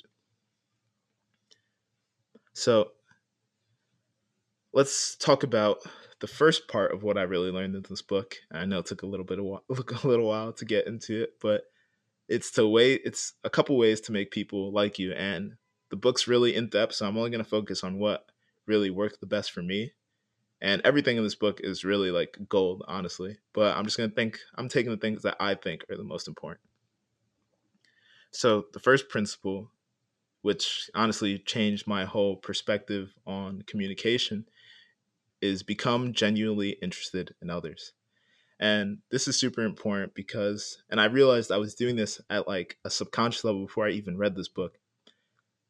So 2.53 2.91
let's 4.73 5.15
talk 5.15 5.43
about 5.43 5.79
the 6.19 6.27
first 6.27 6.67
part 6.67 6.93
of 6.93 7.03
what 7.03 7.17
I 7.17 7.23
really 7.23 7.51
learned 7.51 7.75
in 7.75 7.85
this 7.87 8.01
book, 8.01 8.35
I 8.51 8.65
know 8.65 8.79
it 8.79 8.87
took 8.87 9.03
a 9.03 9.07
little 9.07 9.25
bit 9.25 9.39
of 9.39 9.45
a 10.03 10.07
little 10.07 10.27
while 10.27 10.53
to 10.53 10.65
get 10.65 10.87
into 10.87 11.23
it, 11.23 11.33
but 11.41 11.63
it's 12.27 12.51
to 12.51 12.67
wait 12.67 13.01
it's 13.05 13.33
a 13.43 13.49
couple 13.49 13.77
ways 13.77 14.01
to 14.01 14.11
make 14.11 14.31
people 14.31 14.71
like 14.71 14.99
you 14.99 15.11
and 15.13 15.53
the 15.89 15.95
book's 15.95 16.27
really 16.27 16.55
in 16.55 16.67
depth, 16.67 16.95
so 16.95 17.07
I'm 17.07 17.17
only 17.17 17.29
going 17.29 17.43
to 17.43 17.49
focus 17.49 17.83
on 17.83 17.99
what 17.99 18.25
really 18.65 18.89
worked 18.89 19.19
the 19.19 19.25
best 19.25 19.51
for 19.51 19.61
me. 19.61 19.93
And 20.59 20.81
everything 20.83 21.17
in 21.17 21.23
this 21.23 21.35
book 21.35 21.61
is 21.63 21.85
really 21.85 22.11
like 22.11 22.37
gold, 22.49 22.83
honestly. 22.87 23.37
But 23.53 23.77
I'm 23.77 23.85
just 23.85 23.97
going 23.97 24.09
to 24.09 24.15
think 24.15 24.39
I'm 24.55 24.69
taking 24.69 24.91
the 24.91 24.97
things 24.97 25.21
that 25.21 25.37
I 25.39 25.55
think 25.55 25.85
are 25.89 25.97
the 25.97 26.03
most 26.03 26.27
important. 26.27 26.61
So, 28.31 28.65
the 28.73 28.79
first 28.79 29.09
principle 29.09 29.71
which 30.43 30.89
honestly 30.93 31.39
changed 31.39 31.87
my 31.87 32.05
whole 32.05 32.37
perspective 32.37 33.13
on 33.25 33.63
communication 33.63 34.45
is 35.41 35.61
become 35.61 36.13
genuinely 36.13 36.77
interested 36.81 37.33
in 37.41 37.49
others. 37.49 37.93
And 38.59 38.99
this 39.11 39.27
is 39.27 39.39
super 39.39 39.63
important 39.63 40.15
because, 40.15 40.81
and 40.89 40.99
I 40.99 41.05
realized 41.05 41.51
I 41.51 41.57
was 41.57 41.75
doing 41.75 41.95
this 41.95 42.19
at 42.29 42.47
like 42.47 42.77
a 42.83 42.89
subconscious 42.89 43.43
level 43.43 43.65
before 43.65 43.87
I 43.87 43.91
even 43.91 44.17
read 44.17 44.35
this 44.35 44.47
book. 44.47 44.79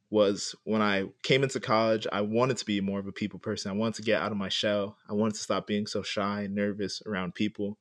Was 0.10 0.56
when 0.64 0.82
I 0.82 1.04
came 1.22 1.44
into 1.44 1.60
college, 1.60 2.08
I 2.10 2.22
wanted 2.22 2.56
to 2.58 2.66
be 2.66 2.80
more 2.80 3.00
of 3.00 3.08
a 3.08 3.12
people 3.12 3.40
person. 3.40 3.72
I 3.72 3.76
wanted 3.76 3.96
to 3.96 4.04
get 4.04 4.22
out 4.22 4.32
of 4.32 4.38
my 4.38 4.48
shell. 4.48 4.96
I 5.10 5.14
wanted 5.14 5.34
to 5.34 5.42
stop 5.42 5.68
being 5.68 5.86
so 5.86 6.02
shy 6.02 6.44
and 6.44 6.56
nervous 6.56 7.02
around 7.06 7.36
people. 7.36 7.78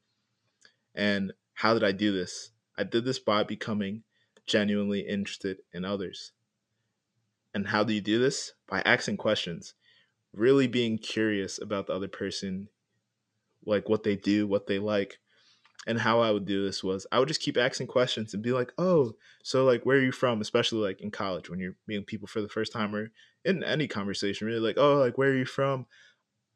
And 0.93 1.33
how 1.55 1.73
did 1.73 1.85
I 1.85 1.93
do 1.93 2.11
this? 2.11 2.51
I 2.77 2.83
did 2.83 3.05
this 3.05 3.21
by 3.21 3.45
becoming 3.45 4.03
genuinely 4.45 5.01
interested 5.01 5.59
in 5.73 5.85
others. 5.85 6.33
And 7.55 7.69
how 7.69 7.85
do 7.85 7.95
you 7.95 8.01
do 8.01 8.19
this? 8.19 8.53
By 8.69 8.83
asking 8.85 9.19
questions, 9.19 9.75
really 10.33 10.67
being 10.67 10.99
curious 10.99 11.61
about 11.63 11.87
the 11.87 11.95
other 11.95 12.09
person, 12.09 12.69
like 13.67 13.89
what 13.89 14.03
they 14.03 14.17
do, 14.17 14.47
what 14.47 14.67
they 14.67 14.79
like. 14.79 15.19
And 15.89 16.01
how 16.01 16.21
I 16.21 16.33
would 16.33 16.47
do 16.47 16.65
this 16.65 16.83
was 16.83 17.07
I 17.13 17.19
would 17.19 17.29
just 17.29 17.43
keep 17.43 17.57
asking 17.57 17.87
questions 17.87 18.35
and 18.35 18.43
be 18.43 18.53
like, 18.53 18.73
oh, 18.77 19.13
so 19.45 19.65
like 19.65 19.85
where 19.85 19.99
are 19.99 20.03
you 20.03 20.13
from? 20.13 20.41
Especially 20.41 20.79
like 20.79 21.01
in 21.01 21.11
college 21.11 21.49
when 21.49 21.61
you're 21.61 21.77
meeting 21.87 22.05
people 22.05 22.27
for 22.27 22.41
the 22.41 22.49
first 22.49 22.73
time 22.73 22.95
or 22.95 23.13
in 23.45 23.63
any 23.63 23.87
conversation, 23.87 24.47
really 24.49 24.59
like, 24.59 24.79
oh, 24.79 24.97
like 24.97 25.17
where 25.17 25.31
are 25.31 25.37
you 25.37 25.45
from? 25.45 25.87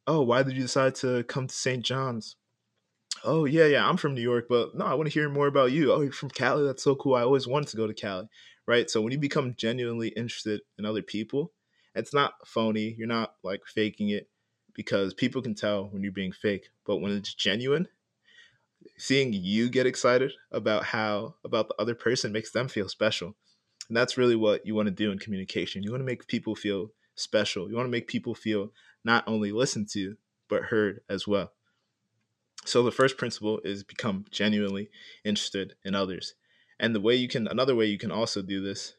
Oh, 0.07 0.23
why 0.23 0.43
did 0.43 0.57
you 0.57 0.63
decide 0.63 0.97
to 0.97 1.23
come 1.25 1.47
to 1.47 1.55
St. 1.55 1.85
John's? 1.85 2.37
Oh 3.23 3.45
yeah, 3.45 3.67
yeah, 3.67 3.89
I'm 3.89 3.97
from 3.97 4.15
New 4.15 4.23
York, 4.23 4.47
but 4.49 4.75
no, 4.75 4.85
I 4.85 4.95
want 4.95 5.09
to 5.09 5.13
hear 5.13 5.29
more 5.29 5.47
about 5.47 5.73
you. 5.73 5.93
Oh, 5.93 6.01
you're 6.01 6.13
from 6.13 6.31
Cali. 6.31 6.65
That's 6.65 6.83
so 6.83 6.97
cool. 6.97 7.15
I 7.15 7.23
always 7.23 7.47
wanted 7.47 7.69
to 7.69 7.77
go 7.77 7.87
to 7.87 7.95
Cali 7.95 8.29
right? 8.71 8.89
So 8.89 9.01
when 9.01 9.13
you 9.13 9.19
become 9.19 9.57
genuinely 9.57 10.11
interested 10.11 10.61
in 10.79 10.87
other 10.87 11.03
people, 11.03 11.53
it's 11.97 12.15
not 12.15 12.35
phony. 12.47 12.95
You're 12.97 13.09
not 13.09 13.35
like 13.43 13.63
faking 13.67 14.11
it 14.11 14.30
because 14.75 15.15
people 15.15 15.43
can 15.43 15.55
tell 15.55 15.85
when 15.85 16.03
you're 16.03 16.13
being 16.13 16.33
fake. 16.33 16.71
But 16.87 16.99
when 16.99 17.13
it's 17.13 17.35
genuine, 17.35 17.89
seeing 18.97 19.33
you 19.33 19.69
get 19.69 19.87
excited 19.87 20.33
about 20.51 20.85
how 20.85 21.35
about 21.45 21.69
the 21.69 21.75
other 21.79 21.95
person 21.95 22.33
makes 22.33 22.51
them 22.51 22.69
feel 22.69 22.89
special. 22.89 23.35
And 23.89 23.97
that's 23.97 24.17
really 24.17 24.37
what 24.37 24.67
you 24.67 24.75
want 24.75 24.87
to 24.87 24.93
do 24.93 25.11
in 25.11 25.19
communication. 25.19 25.83
You 25.83 25.91
want 25.91 26.01
to 26.01 26.07
make 26.07 26.27
people 26.27 26.55
feel 26.55 26.93
special. 27.15 27.69
You 27.69 27.77
want 27.77 27.87
to 27.87 27.91
make 27.91 28.07
people 28.07 28.35
feel 28.35 28.73
not 29.05 29.25
only 29.27 29.53
listened 29.53 29.89
to, 29.91 30.17
but 30.49 30.65
heard 30.65 31.01
as 31.09 31.27
well. 31.27 31.53
So 32.65 32.83
the 32.83 32.93
first 32.93 33.17
principle 33.17 33.61
is 33.65 33.83
become 33.83 34.27
genuinely 34.31 34.91
interested 35.25 35.75
in 35.85 35.95
others. 35.95 36.35
And 36.79 36.95
the 36.95 37.01
way 37.01 37.15
you 37.15 37.29
can, 37.29 37.49
another 37.49 37.75
way 37.75 37.87
you 37.87 37.99
can 37.99 38.11
also 38.11 38.43
do 38.43 38.63
this 38.63 38.95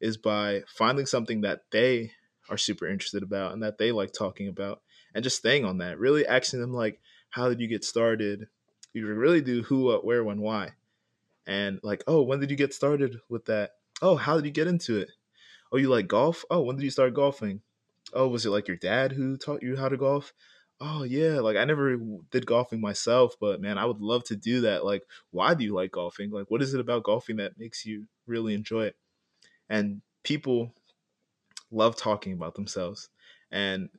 is 0.00 0.16
by 0.16 0.62
finding 0.66 1.06
something 1.06 1.40
that 1.42 1.64
they 1.70 2.12
are 2.48 2.56
super 2.56 2.88
interested 2.88 3.22
about 3.22 3.52
and 3.52 3.62
that 3.62 3.78
they 3.78 3.92
like 3.92 4.12
talking 4.12 4.48
about 4.48 4.82
and 5.14 5.24
just 5.24 5.36
staying 5.36 5.64
on 5.64 5.78
that. 5.78 5.98
Really 5.98 6.26
asking 6.26 6.60
them, 6.60 6.72
like, 6.72 7.00
how 7.30 7.48
did 7.48 7.60
you 7.60 7.68
get 7.68 7.84
started? 7.84 8.48
You 8.92 9.06
really 9.06 9.40
do 9.40 9.62
who, 9.62 9.84
what, 9.84 10.04
where, 10.04 10.24
when, 10.24 10.40
why. 10.40 10.70
And 11.46 11.80
like, 11.82 12.02
oh, 12.06 12.22
when 12.22 12.40
did 12.40 12.50
you 12.50 12.56
get 12.56 12.74
started 12.74 13.20
with 13.28 13.46
that? 13.46 13.72
Oh, 14.02 14.16
how 14.16 14.36
did 14.36 14.44
you 14.44 14.50
get 14.50 14.66
into 14.66 14.98
it? 14.98 15.10
Oh, 15.72 15.76
you 15.76 15.88
like 15.88 16.08
golf? 16.08 16.44
Oh, 16.50 16.62
when 16.62 16.76
did 16.76 16.84
you 16.84 16.90
start 16.90 17.14
golfing? 17.14 17.62
Oh, 18.12 18.28
was 18.28 18.44
it 18.44 18.50
like 18.50 18.68
your 18.68 18.76
dad 18.76 19.12
who 19.12 19.36
taught 19.36 19.62
you 19.62 19.76
how 19.76 19.88
to 19.88 19.96
golf? 19.96 20.32
oh 20.80 21.02
yeah 21.02 21.40
like 21.40 21.56
i 21.56 21.64
never 21.64 21.96
did 22.30 22.46
golfing 22.46 22.80
myself 22.80 23.36
but 23.38 23.60
man 23.60 23.76
i 23.76 23.84
would 23.84 24.00
love 24.00 24.24
to 24.24 24.34
do 24.34 24.62
that 24.62 24.84
like 24.84 25.02
why 25.30 25.52
do 25.52 25.62
you 25.64 25.74
like 25.74 25.90
golfing 25.90 26.30
like 26.30 26.50
what 26.50 26.62
is 26.62 26.72
it 26.72 26.80
about 26.80 27.02
golfing 27.02 27.36
that 27.36 27.58
makes 27.58 27.84
you 27.84 28.06
really 28.26 28.54
enjoy 28.54 28.84
it 28.84 28.96
and 29.68 30.00
people 30.22 30.72
love 31.70 31.96
talking 31.96 32.32
about 32.32 32.54
themselves 32.54 33.10
and 33.50 33.90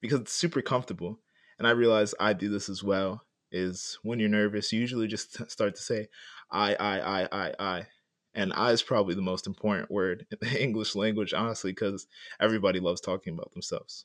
because 0.00 0.20
it's 0.20 0.32
super 0.32 0.62
comfortable 0.62 1.20
and 1.58 1.66
i 1.66 1.70
realize 1.70 2.14
i 2.20 2.32
do 2.32 2.48
this 2.48 2.68
as 2.68 2.82
well 2.82 3.22
is 3.50 3.98
when 4.02 4.18
you're 4.18 4.28
nervous 4.28 4.72
you 4.72 4.80
usually 4.80 5.06
just 5.06 5.50
start 5.50 5.74
to 5.74 5.82
say 5.82 6.08
i 6.50 6.74
i 6.74 6.98
i 6.98 7.28
i 7.32 7.54
i 7.58 7.86
and 8.34 8.52
i 8.52 8.70
is 8.70 8.82
probably 8.82 9.14
the 9.14 9.22
most 9.22 9.46
important 9.46 9.90
word 9.90 10.26
in 10.30 10.38
the 10.40 10.62
english 10.62 10.94
language 10.94 11.32
honestly 11.32 11.72
because 11.72 12.06
everybody 12.40 12.80
loves 12.80 13.00
talking 13.00 13.34
about 13.34 13.52
themselves 13.52 14.04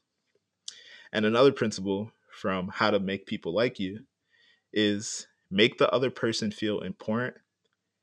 and 1.13 1.25
another 1.25 1.51
principle 1.51 2.11
from 2.31 2.69
how 2.73 2.89
to 2.89 2.99
make 2.99 3.27
people 3.27 3.53
like 3.53 3.79
you 3.79 3.99
is 4.73 5.27
make 5.51 5.77
the 5.77 5.89
other 5.91 6.09
person 6.09 6.51
feel 6.51 6.79
important 6.79 7.35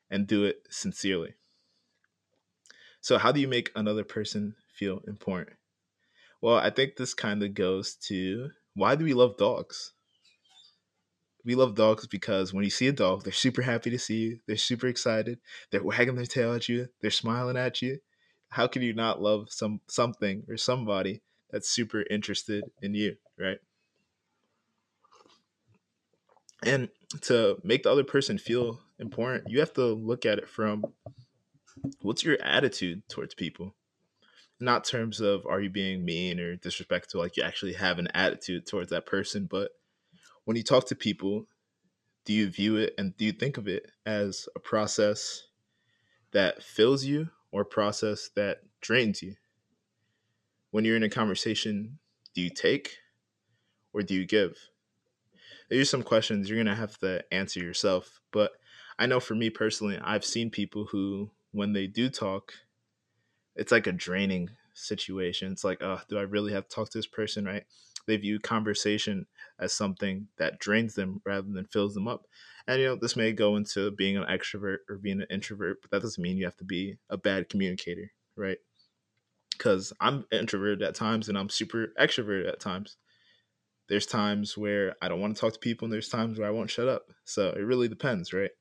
and 0.09 0.27
do 0.27 0.45
it 0.45 0.67
sincerely. 0.71 1.35
So, 3.01 3.19
how 3.19 3.33
do 3.33 3.41
you 3.41 3.49
make 3.49 3.73
another 3.75 4.05
person 4.05 4.55
feel 4.73 5.01
important? 5.07 5.57
Well, 6.41 6.57
I 6.57 6.71
think 6.71 6.97
this 6.97 7.15
kind 7.15 7.43
of 7.43 7.55
goes 7.55 7.95
to 8.09 8.51
why 8.75 8.95
do 8.95 9.05
we 9.05 9.15
love 9.15 9.37
dogs? 9.37 9.93
We 11.45 11.55
love 11.55 11.75
dogs 11.75 12.07
because 12.07 12.53
when 12.53 12.65
you 12.65 12.71
see 12.71 12.89
a 12.89 12.93
dog, 12.93 13.25
they're 13.25 13.33
super 13.33 13.63
happy 13.63 13.91
to 13.91 13.99
see 13.99 14.19
you. 14.19 14.41
They're 14.47 14.57
super 14.57 14.87
excited. 14.87 15.39
They're 15.71 15.83
wagging 15.83 16.17
their 16.17 16.27
tail 16.27 16.55
at 16.55 16.69
you. 16.69 16.89
They're 17.01 17.11
smiling 17.11 17.57
at 17.57 17.81
you. 17.81 18.01
How 18.51 18.67
can 18.67 18.83
you 18.83 18.93
not 18.93 19.23
love 19.23 19.51
some 19.51 19.81
something 19.87 20.45
or 20.49 20.57
somebody 20.57 21.23
that's 21.51 21.69
super 21.71 22.05
interested 22.11 22.65
in 22.83 22.95
you, 22.95 23.17
right? 23.39 23.59
and 26.65 26.89
to 27.23 27.57
make 27.65 27.83
the 27.83 27.91
other 27.91 28.05
person 28.05 28.39
feel 28.39 28.81
important 28.99 29.49
you 29.49 29.61
have 29.61 29.73
to 29.73 29.85
look 29.85 30.27
at 30.27 30.39
it 30.39 30.49
from 30.49 30.85
what's 32.03 32.25
your 32.25 32.41
attitude 32.43 33.03
towards 33.09 33.35
people 33.35 33.75
not 34.61 34.85
terms 34.85 35.21
of 35.21 35.47
are 35.47 35.61
you 35.61 35.71
being 35.71 36.05
mean 36.05 36.39
or 36.39 36.57
disrespectful 36.57 37.21
like 37.21 37.37
you 37.37 37.43
actually 37.43 37.73
have 37.73 37.99
an 37.99 38.09
attitude 38.15 38.67
towards 38.67 38.91
that 38.91 39.07
person 39.07 39.47
but 39.51 39.73
when 40.45 40.57
you 40.57 40.63
talk 40.63 40.87
to 40.87 40.95
people 40.95 41.47
do 42.25 42.33
you 42.33 42.49
view 42.49 42.77
it 42.77 42.95
and 42.99 43.17
do 43.17 43.25
you 43.25 43.33
think 43.33 43.57
of 43.57 43.67
it 43.67 43.91
as 44.05 44.49
a 44.55 44.61
process 44.61 45.45
that 46.33 46.63
fills 46.63 47.05
you 47.05 47.29
or 47.51 47.63
a 47.63 47.67
process 47.67 48.31
that 48.37 48.59
drains 48.81 49.23
you 49.23 49.35
when 50.71 50.85
you're 50.85 50.97
in 50.97 51.03
a 51.03 51.09
conversation 51.09 51.99
do 52.35 52.43
you 52.43 52.51
take 52.51 52.99
or 53.93 54.03
do 54.03 54.15
you 54.15 54.27
give 54.27 54.71
there's 55.71 55.89
some 55.89 56.03
questions 56.03 56.51
you're 56.51 56.59
gonna 56.59 56.75
have 56.75 56.99
to 56.99 57.25
answer 57.33 57.61
yourself. 57.61 58.21
But 58.33 58.53
I 58.99 59.07
know 59.07 59.21
for 59.21 59.35
me 59.35 59.51
personally, 59.51 59.99
I've 60.03 60.25
seen 60.25 60.51
people 60.51 60.87
who, 60.87 61.31
when 61.53 61.73
they 61.73 61.87
do 61.87 62.11
talk, 62.11 62.53
it's 63.57 63.73
like 63.73 63.87
a 63.87 63.93
draining 63.93 64.51
situation. 64.75 65.53
It's 65.53 65.65
like, 65.65 65.83
oh, 65.83 66.01
do 66.09 66.19
I 66.19 66.23
really 66.23 66.53
have 66.53 66.69
to 66.69 66.75
talk 66.75 66.91
to 66.91 66.99
this 66.99 67.07
person, 67.07 67.45
right? 67.45 67.65
They 68.07 68.17
view 68.17 68.39
conversation 68.41 69.27
as 69.59 69.73
something 69.73 70.29
that 70.39 70.59
drains 70.59 70.95
them 70.95 71.21
rather 71.25 71.49
than 71.51 71.67
fills 71.67 71.95
them 71.95 72.09
up. 72.09 72.27
And 72.67 72.81
you 72.81 72.89
know, 72.89 72.97
this 72.97 73.17
may 73.17 73.33
go 73.33 73.57
into 73.57 73.91
being 73.91 74.17
an 74.17 74.25
extrovert 74.25 74.79
or 74.89 74.97
being 74.97 75.21
an 75.21 75.27
introvert, 75.31 75.83
but 75.83 75.91
that 75.91 76.03
doesn't 76.03 76.23
mean 76.23 76.37
you 76.37 76.45
have 76.45 76.57
to 76.59 76.65
be 76.65 76.97
a 77.09 77.17
bad 77.17 77.49
communicator, 77.49 78.13
right? 78.37 78.59
Because 79.53 79.93
I'm 80.01 80.25
introverted 80.33 80.83
at 80.83 80.95
times 80.95 81.29
and 81.29 81.37
I'm 81.37 81.51
super 81.51 81.93
extroverted 81.99 82.49
at 82.49 82.61
times 82.61 82.97
there's 83.91 84.07
times 84.07 84.57
where 84.57 84.95
I 85.03 85.09
don't 85.09 85.21
want 85.21 85.35
to 85.35 85.41
talk 85.41 85.53
to 85.53 85.59
people 85.59 85.85
and 85.85 85.93
there's 85.93 86.09
times 86.09 86.39
where 86.39 86.47
I 86.47 86.53
won't 86.53 86.71
shut 86.71 86.89
up. 86.89 87.11
So 87.25 87.51
it 87.51 87.59
really 87.59 87.89
depends, 87.89 88.33
right? 88.33 88.53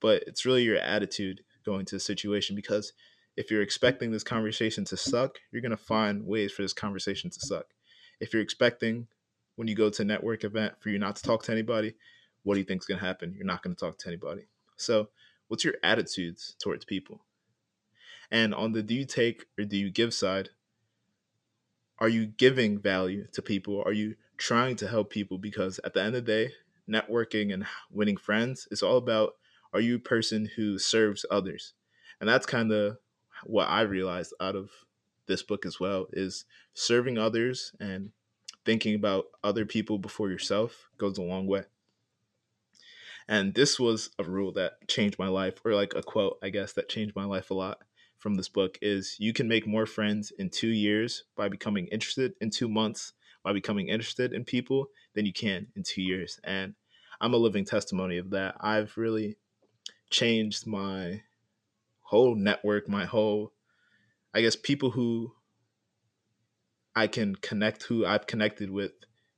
But 0.00 0.24
it's 0.26 0.44
really 0.44 0.64
your 0.64 0.76
attitude 0.76 1.42
going 1.64 1.86
to 1.86 1.94
the 1.94 2.00
situation 2.00 2.56
because 2.56 2.92
if 3.36 3.50
you're 3.50 3.62
expecting 3.62 4.10
this 4.10 4.24
conversation 4.24 4.84
to 4.86 4.96
suck, 4.96 5.38
you're 5.50 5.62
going 5.62 5.70
to 5.70 5.76
find 5.76 6.26
ways 6.26 6.52
for 6.52 6.62
this 6.62 6.72
conversation 6.72 7.30
to 7.30 7.40
suck. 7.40 7.66
If 8.20 8.32
you're 8.32 8.42
expecting 8.42 9.06
when 9.56 9.68
you 9.68 9.74
go 9.74 9.90
to 9.90 10.02
a 10.02 10.04
network 10.04 10.44
event 10.44 10.74
for 10.80 10.90
you 10.90 10.98
not 10.98 11.16
to 11.16 11.22
talk 11.22 11.42
to 11.44 11.52
anybody, 11.52 11.94
what 12.42 12.54
do 12.54 12.60
you 12.60 12.64
think 12.64 12.82
is 12.82 12.86
going 12.86 13.00
to 13.00 13.06
happen? 13.06 13.34
You're 13.36 13.46
not 13.46 13.62
going 13.62 13.74
to 13.74 13.80
talk 13.80 13.98
to 13.98 14.08
anybody. 14.08 14.48
So, 14.76 15.08
what's 15.48 15.64
your 15.64 15.74
attitudes 15.82 16.56
towards 16.58 16.84
people? 16.84 17.24
And 18.30 18.54
on 18.54 18.72
the 18.72 18.82
do 18.82 18.94
you 18.94 19.04
take 19.04 19.46
or 19.58 19.64
do 19.64 19.76
you 19.76 19.90
give 19.90 20.14
side, 20.14 20.50
are 21.98 22.08
you 22.08 22.26
giving 22.26 22.78
value 22.78 23.26
to 23.32 23.42
people? 23.42 23.82
Are 23.84 23.92
you 23.92 24.16
trying 24.38 24.76
to 24.76 24.88
help 24.88 25.10
people 25.10 25.38
because 25.38 25.78
at 25.84 25.94
the 25.94 26.00
end 26.00 26.16
of 26.16 26.24
the 26.24 26.32
day, 26.32 26.52
networking 26.90 27.52
and 27.52 27.64
winning 27.90 28.16
friends 28.16 28.66
is 28.70 28.82
all 28.82 28.96
about 28.96 29.34
are 29.72 29.80
you 29.80 29.96
a 29.96 30.00
person 30.00 30.50
who 30.56 30.78
serves 30.78 31.24
others? 31.30 31.74
And 32.20 32.28
that's 32.28 32.46
kind 32.46 32.72
of 32.72 32.98
what 33.44 33.68
I 33.68 33.82
realized 33.82 34.34
out 34.40 34.56
of 34.56 34.70
this 35.26 35.42
book 35.42 35.64
as 35.64 35.78
well 35.78 36.06
is 36.12 36.44
serving 36.74 37.18
others 37.18 37.72
and 37.80 38.10
thinking 38.64 38.94
about 38.94 39.26
other 39.42 39.64
people 39.64 39.98
before 39.98 40.30
yourself 40.30 40.88
goes 40.98 41.18
a 41.18 41.22
long 41.22 41.46
way. 41.46 41.64
And 43.28 43.54
this 43.54 43.78
was 43.78 44.10
a 44.18 44.24
rule 44.24 44.52
that 44.52 44.88
changed 44.88 45.18
my 45.18 45.28
life, 45.28 45.54
or 45.64 45.74
like 45.74 45.94
a 45.94 46.02
quote, 46.02 46.38
I 46.42 46.50
guess, 46.50 46.72
that 46.74 46.88
changed 46.88 47.14
my 47.14 47.24
life 47.24 47.50
a 47.50 47.54
lot 47.54 47.78
from 48.18 48.34
this 48.34 48.48
book 48.48 48.78
is 48.80 49.16
you 49.18 49.32
can 49.32 49.48
make 49.48 49.66
more 49.66 49.86
friends 49.86 50.32
in 50.38 50.48
two 50.48 50.68
years 50.68 51.24
by 51.36 51.48
becoming 51.48 51.86
interested 51.88 52.34
in 52.40 52.50
two 52.50 52.68
months 52.68 53.14
by 53.42 53.52
becoming 53.52 53.88
interested 53.88 54.32
in 54.32 54.44
people 54.44 54.86
than 55.14 55.26
you 55.26 55.32
can 55.32 55.66
in 55.74 55.82
two 55.82 56.02
years. 56.02 56.38
And 56.44 56.74
I'm 57.20 57.34
a 57.34 57.38
living 57.38 57.64
testimony 57.64 58.18
of 58.18 58.30
that. 58.30 58.56
I've 58.60 58.96
really 58.96 59.36
changed 60.10 60.66
my 60.66 61.22
whole 62.12 62.34
network, 62.34 62.90
my 62.90 63.06
whole, 63.06 63.54
I 64.34 64.42
guess, 64.42 64.54
people 64.54 64.90
who 64.90 65.32
I 66.94 67.06
can 67.06 67.36
connect, 67.36 67.84
who 67.84 68.04
I've 68.04 68.26
connected 68.26 68.70
with 68.70 68.92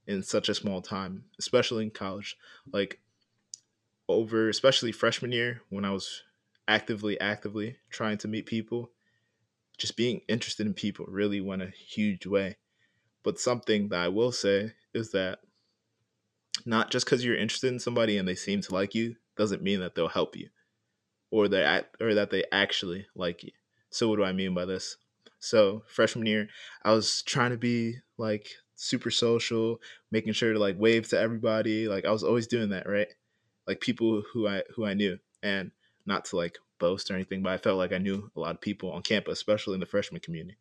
in 0.09 0.25
such 0.25 0.49
a 0.49 0.57
small 0.57 0.83
time, 0.83 1.27
especially 1.39 1.85
in 1.85 1.93
college. 1.93 2.37
Like 2.73 2.99
over, 4.09 4.49
especially 4.49 4.91
freshman 4.91 5.31
year 5.31 5.61
when 5.71 5.85
I 5.85 5.93
was 5.93 6.25
actively, 6.67 7.19
actively 7.21 7.77
trying 7.91 8.19
to 8.19 8.29
meet 8.29 8.47
people, 8.47 8.91
just 9.79 9.97
being 9.97 10.23
interested 10.29 10.67
in 10.67 10.75
people 10.75 11.07
really 11.09 11.41
went 11.41 11.63
a 11.63 11.71
huge 11.71 12.27
way. 12.27 12.57
But 13.23 13.39
something 13.39 13.91
that 13.91 14.01
I 14.01 14.09
will 14.09 14.33
say 14.33 14.73
is 14.93 15.13
that 15.13 15.39
not 16.67 16.91
just 16.91 17.07
because 17.07 17.25
you're 17.25 17.39
interested 17.39 17.73
in 17.73 17.79
somebody 17.79 18.19
and 18.19 18.27
they 18.27 18.35
seem 18.35 18.63
to 18.63 18.75
like 18.75 18.97
you 18.97 19.15
doesn't 19.37 19.63
mean 19.63 19.79
that 19.79 19.95
they'll 19.95 20.09
help 20.09 20.35
you 20.35 20.49
or 21.35 21.49
they 21.49 21.83
or 22.01 22.15
that 22.15 22.31
they 22.31 22.45
actually 22.53 23.07
like 23.17 23.43
you. 23.43 23.51
So 23.91 24.09
what 24.09 24.17
do 24.17 24.25
I 24.25 24.33
mean 24.33 24.55
by 24.55 24.67
this? 24.67 24.97
So 25.41 25.83
freshman 25.89 26.27
year, 26.27 26.49
I 26.85 26.93
was 26.93 27.23
trying 27.23 27.51
to 27.51 27.57
be 27.57 27.97
like 28.17 28.47
super 28.77 29.11
social, 29.11 29.81
making 30.13 30.35
sure 30.35 30.53
to 30.53 30.61
like 30.61 30.79
wave 30.79 31.09
to 31.09 31.19
everybody. 31.19 31.89
Like 31.89 32.05
I 32.05 32.13
was 32.13 32.23
always 32.23 32.47
doing 32.47 32.69
that, 32.71 32.89
right? 32.89 33.09
Like 33.67 33.81
people 33.81 34.23
who 34.33 34.47
I 34.47 34.63
who 34.77 34.87
I 34.87 34.95
knew, 34.95 35.19
and 35.43 35.73
not 36.07 36.25
to 36.27 36.37
like 36.37 36.57
boast 36.79 37.11
or 37.11 37.15
anything, 37.15 37.43
but 37.43 37.53
I 37.53 37.59
felt 37.59 37.79
like 37.79 37.93
I 37.93 37.99
knew 37.99 38.31
a 38.37 38.41
lot 38.41 38.55
of 38.55 38.61
people 38.61 38.93
on 38.93 39.03
campus, 39.03 39.39
especially 39.39 39.75
in 39.75 39.81
the 39.81 39.87
freshman 39.87 40.21
community. 40.21 40.57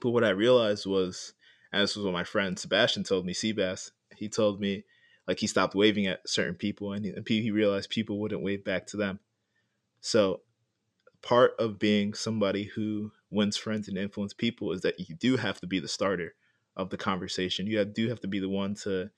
But 0.00 0.10
what 0.10 0.24
I 0.24 0.30
realized 0.30 0.84
was, 0.84 1.32
and 1.72 1.80
this 1.80 1.94
was 1.94 2.04
what 2.04 2.12
my 2.12 2.24
friend 2.24 2.58
Sebastian 2.58 3.04
told 3.04 3.24
me, 3.24 3.34
Seabass, 3.34 3.92
he 4.16 4.28
told 4.28 4.60
me 4.60 4.82
like 5.28 5.38
he 5.38 5.46
stopped 5.46 5.76
waving 5.76 6.08
at 6.08 6.28
certain 6.28 6.56
people 6.56 6.92
and 6.92 7.04
he, 7.04 7.12
and 7.12 7.24
he 7.28 7.52
realized 7.52 7.88
people 7.88 8.18
wouldn't 8.18 8.42
wave 8.42 8.64
back 8.64 8.88
to 8.88 8.96
them. 8.96 9.20
So 10.00 10.42
part 11.22 11.52
of 11.58 11.78
being 11.78 12.14
somebody 12.14 12.64
who 12.64 13.12
wins 13.30 13.56
friends 13.56 13.88
and 13.88 13.98
influence 13.98 14.32
people 14.32 14.72
is 14.72 14.80
that 14.82 14.98
you 14.98 15.14
do 15.14 15.36
have 15.36 15.60
to 15.60 15.66
be 15.66 15.78
the 15.78 15.88
starter 15.88 16.34
of 16.76 16.90
the 16.90 16.96
conversation. 16.96 17.66
You 17.66 17.84
do 17.84 18.08
have 18.08 18.20
to 18.20 18.28
be 18.28 18.40
the 18.40 18.48
one 18.48 18.74
to 18.82 19.10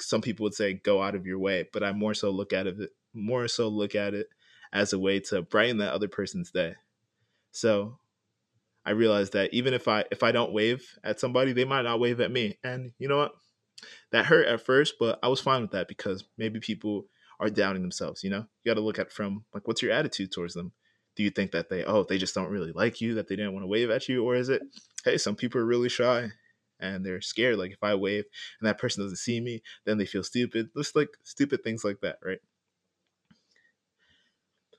some 0.00 0.22
people 0.22 0.44
would 0.44 0.54
say 0.54 0.72
go 0.72 1.02
out 1.02 1.14
of 1.14 1.26
your 1.26 1.38
way, 1.38 1.68
but 1.72 1.82
I 1.82 1.92
more 1.92 2.14
so 2.14 2.30
look 2.30 2.52
at 2.52 2.66
it 2.66 2.76
more 3.12 3.46
so 3.46 3.68
look 3.68 3.94
at 3.94 4.14
it 4.14 4.28
as 4.72 4.92
a 4.92 4.98
way 4.98 5.20
to 5.20 5.42
brighten 5.42 5.78
that 5.78 5.92
other 5.92 6.08
person's 6.08 6.50
day. 6.50 6.74
So 7.52 7.98
I 8.84 8.90
realized 8.90 9.34
that 9.34 9.54
even 9.54 9.72
if 9.72 9.86
I 9.86 10.04
if 10.10 10.22
I 10.22 10.32
don't 10.32 10.52
wave 10.52 10.98
at 11.04 11.20
somebody, 11.20 11.52
they 11.52 11.64
might 11.64 11.82
not 11.82 12.00
wave 12.00 12.20
at 12.20 12.32
me. 12.32 12.58
And 12.64 12.92
you 12.98 13.08
know 13.08 13.18
what? 13.18 13.34
That 14.12 14.26
hurt 14.26 14.46
at 14.46 14.64
first, 14.64 14.94
but 14.98 15.18
I 15.22 15.28
was 15.28 15.40
fine 15.40 15.62
with 15.62 15.72
that 15.72 15.88
because 15.88 16.24
maybe 16.38 16.58
people 16.58 17.06
are 17.40 17.50
doubting 17.50 17.82
themselves, 17.82 18.22
you 18.22 18.30
know? 18.30 18.46
You 18.62 18.70
got 18.70 18.74
to 18.74 18.80
look 18.80 18.98
at 18.98 19.12
from 19.12 19.44
like 19.52 19.66
what's 19.66 19.82
your 19.82 19.92
attitude 19.92 20.32
towards 20.32 20.54
them? 20.54 20.72
Do 21.16 21.22
you 21.22 21.30
think 21.30 21.52
that 21.52 21.68
they 21.68 21.84
oh, 21.84 22.04
they 22.04 22.18
just 22.18 22.34
don't 22.34 22.50
really 22.50 22.72
like 22.72 23.00
you, 23.00 23.14
that 23.14 23.28
they 23.28 23.36
didn't 23.36 23.52
want 23.52 23.64
to 23.64 23.68
wave 23.68 23.90
at 23.90 24.08
you 24.08 24.24
or 24.24 24.34
is 24.34 24.48
it 24.48 24.62
hey, 25.04 25.18
some 25.18 25.36
people 25.36 25.60
are 25.60 25.66
really 25.66 25.88
shy 25.88 26.30
and 26.80 27.04
they're 27.04 27.20
scared 27.20 27.56
like 27.56 27.72
if 27.72 27.82
I 27.82 27.94
wave 27.94 28.24
and 28.60 28.68
that 28.68 28.78
person 28.78 29.02
doesn't 29.02 29.18
see 29.18 29.40
me, 29.40 29.62
then 29.84 29.98
they 29.98 30.06
feel 30.06 30.22
stupid. 30.22 30.70
Just 30.76 30.96
like 30.96 31.10
stupid 31.22 31.62
things 31.62 31.84
like 31.84 32.00
that, 32.02 32.18
right? 32.24 32.40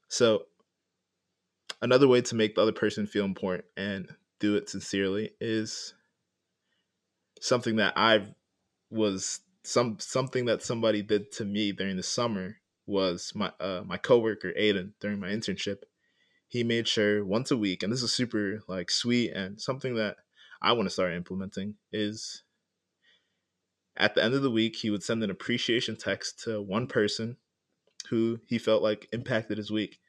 So 0.08 0.44
another 1.82 2.08
way 2.08 2.22
to 2.22 2.36
make 2.36 2.56
the 2.56 2.62
other 2.62 2.72
person 2.72 3.08
feel 3.08 3.26
important 3.26 3.65
and 3.78 4.10
do 4.39 4.56
it 4.56 4.70
sincerely 4.70 5.32
is 5.39 5.94
something 7.39 7.78
that 7.78 7.94
I 7.96 8.26
was 8.89 9.41
some 9.67 9.97
something 9.99 10.45
that 10.45 10.63
somebody 10.63 11.01
did 11.01 11.32
to 11.34 11.45
me 11.45 11.71
during 11.71 11.97
the 11.97 12.04
summer 12.04 12.58
was 12.86 13.32
my 13.36 13.51
uh, 13.60 13.82
my 13.86 13.97
coworker 13.97 14.54
Aiden 14.60 14.91
during 14.99 15.19
my 15.19 15.30
internship. 15.30 15.78
He 16.47 16.63
made 16.63 16.88
sure 16.88 17.25
once 17.25 17.51
a 17.51 17.58
week, 17.58 17.84
and 17.84 17.91
this 17.91 18.04
is 18.04 18.13
super 18.13 18.62
like 18.67 18.91
sweet 18.91 19.32
and 19.32 19.60
something 19.60 19.95
that 19.95 20.17
I 20.62 20.73
want 20.73 20.88
to 20.88 20.93
start 20.93 21.13
implementing 21.13 21.75
is 21.91 22.43
at 23.97 24.15
the 24.15 24.23
end 24.23 24.34
of 24.34 24.41
the 24.41 24.51
week 24.51 24.75
he 24.75 24.89
would 24.89 25.04
send 25.04 25.23
an 25.23 25.30
appreciation 25.30 25.95
text 25.95 26.43
to 26.43 26.62
one 26.62 26.88
person 26.88 27.38
who 28.10 28.39
he 28.45 28.58
felt 28.58 28.84
like 28.84 29.08
impacted 29.12 29.58
his 29.58 29.71
week. 29.71 29.99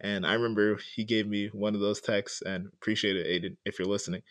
And 0.00 0.26
I 0.26 0.34
remember 0.34 0.78
he 0.94 1.04
gave 1.04 1.26
me 1.26 1.48
one 1.48 1.74
of 1.74 1.80
those 1.80 2.00
texts 2.00 2.42
and 2.42 2.68
appreciated 2.74 3.26
Aiden, 3.26 3.56
if 3.64 3.78
you're 3.78 3.88
listening, 3.88 4.22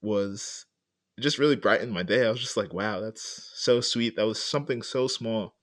was 0.00 0.66
just 1.20 1.38
really 1.38 1.56
brightened 1.56 1.92
my 1.92 2.02
day. 2.02 2.26
I 2.26 2.30
was 2.30 2.40
just 2.40 2.56
like, 2.56 2.72
wow, 2.72 3.00
that's 3.00 3.50
so 3.54 3.80
sweet. 3.80 4.16
That 4.16 4.26
was 4.26 4.42
something 4.42 4.82
so 4.82 5.06
small. 5.06 5.54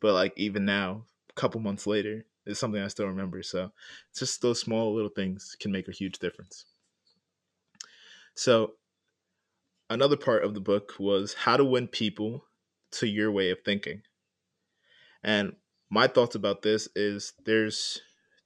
But 0.00 0.14
like 0.14 0.32
even 0.36 0.64
now, 0.64 1.04
a 1.28 1.32
couple 1.32 1.60
months 1.60 1.86
later, 1.86 2.24
it's 2.46 2.60
something 2.60 2.80
I 2.80 2.88
still 2.88 3.06
remember. 3.06 3.42
So 3.42 3.72
it's 4.10 4.20
just 4.20 4.42
those 4.42 4.60
small 4.60 4.94
little 4.94 5.10
things 5.10 5.56
can 5.60 5.72
make 5.72 5.88
a 5.88 5.92
huge 5.92 6.18
difference. 6.18 6.64
So 8.34 8.74
another 9.88 10.16
part 10.16 10.44
of 10.44 10.54
the 10.54 10.60
book 10.60 10.94
was 10.98 11.34
how 11.34 11.56
to 11.56 11.64
win 11.64 11.88
people 11.88 12.44
to 12.92 13.06
your 13.06 13.30
way 13.32 13.50
of 13.50 13.58
thinking. 13.64 14.02
And 15.22 15.56
my 15.90 16.06
thoughts 16.06 16.36
about 16.36 16.62
this 16.62 16.88
is 16.94 17.32
there's 17.44 18.00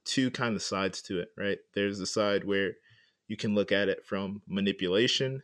two 0.05 0.31
kind 0.31 0.57
of 0.57 0.63
sides 0.63 1.03
to 1.03 1.21
it, 1.21 1.29
right? 1.37 1.59
There's 1.75 1.99
the 1.99 2.07
side 2.07 2.45
where 2.45 2.73
you 3.29 3.37
can 3.37 3.55
look 3.55 3.71
at 3.71 3.89
it 3.89 4.05
from 4.05 4.43
manipulation 4.49 5.43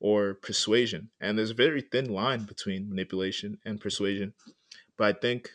or 0.00 0.34
persuasion. 0.34 1.10
And 1.20 1.38
there's 1.38 1.50
a 1.50 1.54
very 1.54 1.80
thin 1.80 2.12
line 2.12 2.44
between 2.44 2.88
manipulation 2.88 3.58
and 3.64 3.80
persuasion. 3.80 4.34
But 4.96 5.16
I 5.16 5.18
think 5.18 5.50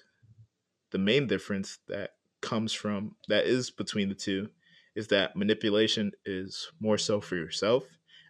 the 0.92 0.98
main 0.98 1.28
difference 1.28 1.80
that 1.88 2.12
comes 2.42 2.74
from 2.74 3.16
that 3.28 3.46
is 3.46 3.70
between 3.70 4.10
the 4.10 4.16
two 4.16 4.50
is 4.96 5.08
that 5.08 5.36
manipulation 5.36 6.12
is 6.26 6.72
more 6.80 6.98
so 6.98 7.22
for 7.22 7.36
yourself 7.36 7.84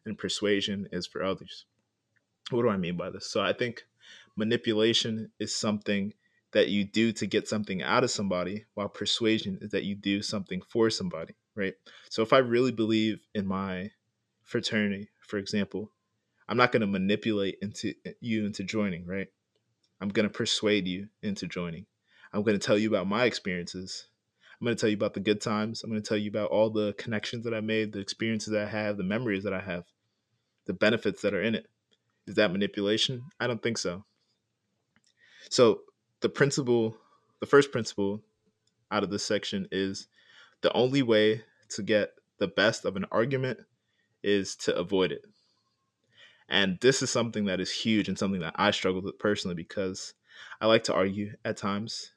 and 0.05 0.17
persuasion 0.17 0.87
is 0.91 1.07
for 1.07 1.23
others. 1.23 1.65
What 2.49 2.63
do 2.63 2.69
I 2.69 2.77
mean 2.77 2.97
by 2.97 3.09
this? 3.11 3.31
So 3.31 3.41
I 3.41 3.53
think 3.53 3.83
manipulation 4.35 5.31
is 5.39 5.55
something 5.55 6.13
that 6.51 6.69
you 6.69 6.83
do 6.83 7.11
to 7.11 7.27
get 7.27 7.47
something 7.47 7.83
out 7.83 8.03
of 8.03 8.09
somebody, 8.09 8.65
while 8.73 8.89
persuasion 8.89 9.59
is 9.61 9.69
that 9.69 9.83
you 9.83 9.95
do 9.95 10.21
something 10.21 10.61
for 10.67 10.89
somebody, 10.89 11.35
right? 11.55 11.75
So 12.09 12.23
if 12.23 12.33
I 12.33 12.39
really 12.39 12.71
believe 12.71 13.19
in 13.35 13.45
my 13.45 13.91
fraternity, 14.43 15.09
for 15.21 15.37
example, 15.37 15.91
I'm 16.49 16.57
not 16.57 16.71
going 16.71 16.81
to 16.81 16.87
manipulate 16.87 17.59
into 17.61 17.93
eh, 18.05 18.13
you 18.19 18.45
into 18.45 18.63
joining, 18.63 19.05
right? 19.05 19.27
I'm 20.01 20.09
going 20.09 20.27
to 20.27 20.33
persuade 20.33 20.87
you 20.87 21.07
into 21.21 21.47
joining. 21.47 21.85
I'm 22.33 22.41
going 22.41 22.59
to 22.59 22.65
tell 22.65 22.77
you 22.77 22.89
about 22.89 23.07
my 23.07 23.25
experiences. 23.25 24.07
I'm 24.59 24.65
going 24.65 24.75
to 24.75 24.81
tell 24.81 24.89
you 24.89 24.95
about 24.95 25.13
the 25.13 25.19
good 25.19 25.41
times. 25.41 25.83
I'm 25.83 25.91
going 25.91 26.01
to 26.01 26.07
tell 26.07 26.17
you 26.17 26.29
about 26.29 26.49
all 26.49 26.69
the 26.69 26.93
connections 26.97 27.45
that 27.45 27.53
I 27.53 27.61
made, 27.61 27.93
the 27.93 27.99
experiences 27.99 28.51
that 28.51 28.67
I 28.67 28.69
have, 28.69 28.97
the 28.97 29.03
memories 29.03 29.43
that 29.43 29.53
I 29.53 29.61
have, 29.61 29.83
the 30.65 30.73
benefits 30.73 31.21
that 31.21 31.33
are 31.33 31.41
in 31.41 31.53
it. 31.55 31.67
Is 32.27 32.35
that 32.35 32.51
manipulation? 32.51 33.23
I 33.39 33.47
don't 33.47 33.61
think 33.61 33.77
so. 33.77 34.03
So 35.49 35.81
the 36.21 36.29
principle, 36.29 36.97
the 37.39 37.45
first 37.45 37.71
principle 37.71 38.21
out 38.91 39.03
of 39.03 39.11
this 39.11 39.25
section 39.25 39.67
is 39.71 40.07
the 40.61 40.73
only 40.73 41.03
way 41.03 41.43
to 41.69 41.83
get 41.83 42.11
the 42.39 42.47
best 42.47 42.85
of 42.85 42.95
an 42.95 43.05
argument 43.11 43.59
is 44.23 44.55
to 44.57 44.75
avoid 44.75 45.11
it. 45.11 45.21
And 46.49 46.79
this 46.81 47.01
is 47.01 47.11
something 47.11 47.45
that 47.45 47.59
is 47.59 47.71
huge 47.71 48.09
and 48.09 48.17
something 48.17 48.41
that 48.41 48.55
I 48.55 48.71
struggled 48.71 49.03
with 49.03 49.19
personally 49.19 49.55
because 49.55 50.13
I 50.59 50.65
like 50.65 50.83
to 50.85 50.93
argue 50.93 51.33
at 51.45 51.57
times. 51.57 52.11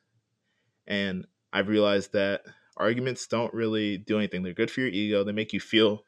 And 0.87 1.27
I've 1.53 1.69
realized 1.69 2.15
that 2.15 2.43
arguments 2.77 3.27
don't 3.27 3.53
really 3.53 3.99
do 3.99 4.17
anything. 4.17 4.43
They're 4.43 4.55
good 4.55 4.71
for 4.71 4.81
your 4.81 4.89
ego. 4.89 5.23
They 5.23 5.33
make 5.33 5.53
you 5.53 5.61
feel 5.61 6.05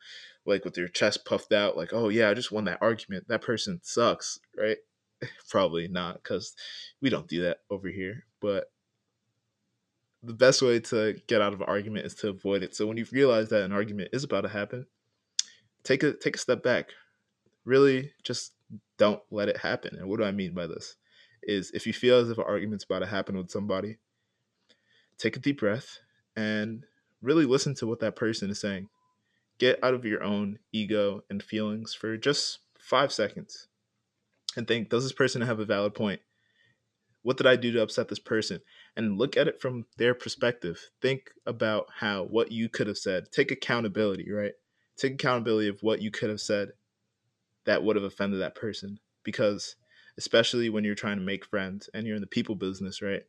like 0.47 0.65
with 0.65 0.77
your 0.77 0.89
chest 0.89 1.25
puffed 1.25 1.53
out, 1.53 1.77
like, 1.77 1.93
oh 1.93 2.09
yeah, 2.09 2.31
I 2.31 2.35
just 2.35 2.53
won 2.53 2.65
that 2.65 2.79
argument. 2.81 3.29
That 3.29 3.43
person 3.43 3.81
sucks, 3.83 4.41
right? 4.59 4.79
Probably 5.51 5.89
not, 5.89 6.23
because 6.23 6.55
we 7.01 7.11
don't 7.11 7.29
do 7.29 7.43
that 7.43 7.59
over 7.71 7.89
here. 7.89 8.25
But 8.41 8.71
the 10.23 10.35
best 10.35 10.63
way 10.63 10.81
to 10.81 11.21
get 11.27 11.43
out 11.43 11.53
of 11.53 11.61
an 11.61 11.69
argument 11.69 12.07
is 12.07 12.15
to 12.17 12.31
avoid 12.31 12.63
it. 12.63 12.75
So 12.75 12.87
when 12.87 12.97
you 12.97 13.07
realize 13.13 13.51
that 13.51 13.63
an 13.63 13.73
argument 13.73 14.11
is 14.13 14.25
about 14.25 14.43
to 14.43 14.49
happen, 14.49 14.87
take 15.83 16.03
a 16.03 16.13
take 16.13 16.37
a 16.37 16.39
step 16.39 16.63
back. 16.63 16.91
Really, 17.64 18.12
just 18.22 18.53
don't 18.98 19.22
let 19.31 19.48
it 19.48 19.59
happen. 19.59 19.96
And 19.96 20.09
what 20.09 20.18
do 20.18 20.24
I 20.24 20.33
mean 20.33 20.55
by 20.55 20.66
this? 20.66 20.96
Is 21.42 21.70
if 21.72 21.87
you 21.87 21.92
feel 21.92 22.18
as 22.18 22.31
if 22.31 22.38
an 22.38 22.44
argument's 22.46 22.85
about 22.85 23.00
to 23.00 23.07
happen 23.07 23.37
with 23.37 23.50
somebody, 23.50 23.98
take 25.18 25.37
a 25.37 25.40
deep 25.40 25.61
breath 25.61 25.98
and 26.37 26.85
really 27.22 27.46
listen 27.46 27.74
to 27.77 27.87
what 27.87 28.00
that 28.00 28.16
person 28.16 28.50
is 28.50 28.61
saying. 28.61 28.88
Get 29.59 29.83
out 29.83 29.94
of 29.94 30.05
your 30.05 30.22
own 30.22 30.59
ego 30.72 31.22
and 31.31 31.42
feelings 31.42 31.94
for 31.94 32.16
just 32.16 32.61
five 32.79 33.12
seconds 33.12 33.68
and 34.57 34.66
think, 34.66 34.88
does 34.88 35.05
this 35.05 35.12
person 35.12 35.42
have 35.42 35.61
a 35.61 35.64
valid 35.64 35.94
point? 35.94 36.20
What 37.22 37.37
did 37.37 37.46
I 37.46 37.57
do 37.57 37.72
to 37.72 37.83
upset 37.83 38.09
this 38.09 38.18
person? 38.18 38.61
And 38.96 39.18
look 39.18 39.37
at 39.37 39.48
it 39.48 39.61
from 39.61 39.87
their 39.96 40.14
perspective. 40.14 40.90
Think 41.00 41.31
about 41.46 41.87
how 41.98 42.24
what 42.24 42.53
you 42.53 42.68
could 42.68 42.87
have 42.87 42.98
said. 42.98 43.31
Take 43.33 43.50
accountability, 43.50 44.31
right? 44.31 44.53
Take 44.96 45.14
accountability 45.14 45.68
of 45.68 45.83
what 45.83 46.03
you 46.03 46.11
could 46.11 46.29
have 46.31 46.40
said 46.40 46.70
that 47.66 47.83
would 47.83 47.96
have 47.96 48.05
offended 48.05 48.40
that 48.40 48.55
person. 48.55 48.98
Because 49.22 49.77
especially 50.18 50.68
when 50.68 50.85
you're 50.85 50.94
trying 50.94 51.18
to 51.18 51.24
make 51.24 51.44
friends 51.44 51.88
and 51.92 52.07
you're 52.07 52.16
in 52.16 52.22
the 52.22 52.27
people 52.27 52.55
business, 52.55 53.03
right? 53.03 53.22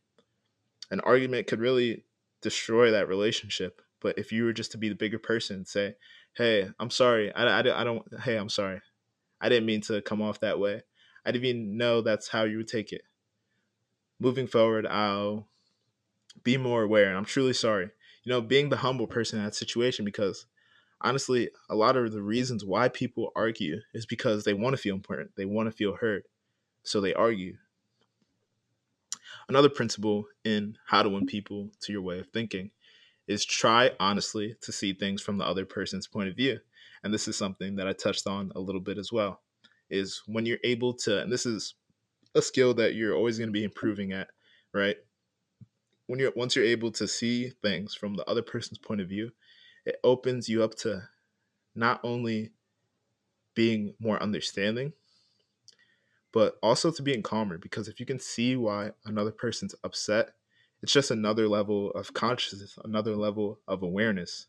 An 0.90 1.00
argument 1.00 1.46
could 1.46 1.60
really 1.60 2.04
destroy 2.42 2.90
that 2.92 3.08
relationship. 3.08 3.82
But 4.00 4.18
if 4.18 4.30
you 4.30 4.44
were 4.44 4.52
just 4.52 4.72
to 4.72 4.78
be 4.78 4.88
the 4.88 4.94
bigger 4.94 5.18
person, 5.18 5.64
say, 5.64 5.96
hey, 6.36 6.68
I'm 6.78 6.90
sorry. 6.90 7.34
I, 7.34 7.44
I, 7.44 7.80
I 7.80 7.84
don't, 7.84 8.04
hey, 8.22 8.36
I'm 8.36 8.48
sorry. 8.48 8.80
I 9.40 9.48
didn't 9.48 9.66
mean 9.66 9.80
to 9.82 10.02
come 10.02 10.22
off 10.22 10.40
that 10.40 10.60
way. 10.60 10.82
I 11.24 11.32
didn't 11.32 11.44
even 11.44 11.76
know 11.76 12.02
that's 12.02 12.28
how 12.28 12.44
you 12.44 12.58
would 12.58 12.68
take 12.68 12.92
it. 12.92 13.02
Moving 14.20 14.46
forward, 14.46 14.86
I'll 14.86 15.48
be 16.44 16.56
more 16.56 16.82
aware 16.82 17.08
and 17.08 17.16
I'm 17.16 17.24
truly 17.24 17.52
sorry. 17.52 17.90
You 18.22 18.30
know, 18.30 18.40
being 18.40 18.68
the 18.68 18.78
humble 18.78 19.06
person 19.06 19.38
in 19.38 19.44
that 19.44 19.54
situation 19.54 20.04
because 20.04 20.46
honestly, 21.06 21.50
a 21.70 21.76
lot 21.76 21.96
of 21.96 22.12
the 22.12 22.20
reasons 22.20 22.64
why 22.64 22.88
people 22.88 23.30
argue 23.36 23.76
is 23.94 24.04
because 24.04 24.42
they 24.42 24.54
want 24.54 24.74
to 24.74 24.82
feel 24.82 24.96
important. 24.96 25.30
They 25.36 25.44
want 25.44 25.68
to 25.68 25.76
feel 25.76 25.94
heard. 25.94 26.24
So 26.82 27.00
they 27.00 27.14
argue. 27.14 27.56
Another 29.48 29.68
principle 29.68 30.24
in 30.44 30.76
how 30.86 31.04
to 31.04 31.08
win 31.08 31.26
people 31.26 31.70
to 31.82 31.92
your 31.92 32.02
way 32.02 32.18
of 32.18 32.26
thinking 32.28 32.72
is 33.28 33.44
try 33.44 33.92
honestly 34.00 34.56
to 34.62 34.72
see 34.72 34.92
things 34.92 35.22
from 35.22 35.38
the 35.38 35.46
other 35.46 35.64
person's 35.64 36.08
point 36.08 36.28
of 36.28 36.34
view. 36.34 36.58
And 37.04 37.14
this 37.14 37.28
is 37.28 37.36
something 37.36 37.76
that 37.76 37.86
I 37.86 37.92
touched 37.92 38.26
on 38.26 38.50
a 38.56 38.60
little 38.60 38.80
bit 38.80 38.98
as 38.98 39.12
well. 39.12 39.42
Is 39.88 40.22
when 40.26 40.44
you're 40.44 40.58
able 40.64 40.94
to, 40.94 41.22
and 41.22 41.30
this 41.30 41.46
is 41.46 41.74
a 42.34 42.42
skill 42.42 42.74
that 42.74 42.94
you're 42.94 43.14
always 43.14 43.38
going 43.38 43.48
to 43.48 43.52
be 43.52 43.62
improving 43.62 44.12
at, 44.12 44.28
right? 44.74 44.96
When 46.08 46.18
you're 46.18 46.32
once 46.34 46.56
you're 46.56 46.64
able 46.64 46.90
to 46.92 47.06
see 47.06 47.50
things 47.62 47.94
from 47.94 48.14
the 48.14 48.24
other 48.28 48.42
person's 48.42 48.78
point 48.78 49.00
of 49.00 49.08
view, 49.08 49.30
it 49.86 50.00
opens 50.04 50.48
you 50.48 50.62
up 50.62 50.74
to 50.74 51.08
not 51.74 52.00
only 52.02 52.50
being 53.54 53.94
more 53.98 54.22
understanding, 54.22 54.92
but 56.32 56.58
also 56.62 56.90
to 56.90 57.02
being 57.02 57.22
calmer. 57.22 57.56
Because 57.56 57.88
if 57.88 58.00
you 58.00 58.04
can 58.04 58.18
see 58.18 58.56
why 58.56 58.90
another 59.04 59.30
person's 59.30 59.74
upset, 59.84 60.34
it's 60.82 60.92
just 60.92 61.10
another 61.10 61.48
level 61.48 61.90
of 61.92 62.12
consciousness, 62.12 62.78
another 62.84 63.16
level 63.16 63.60
of 63.66 63.82
awareness. 63.82 64.46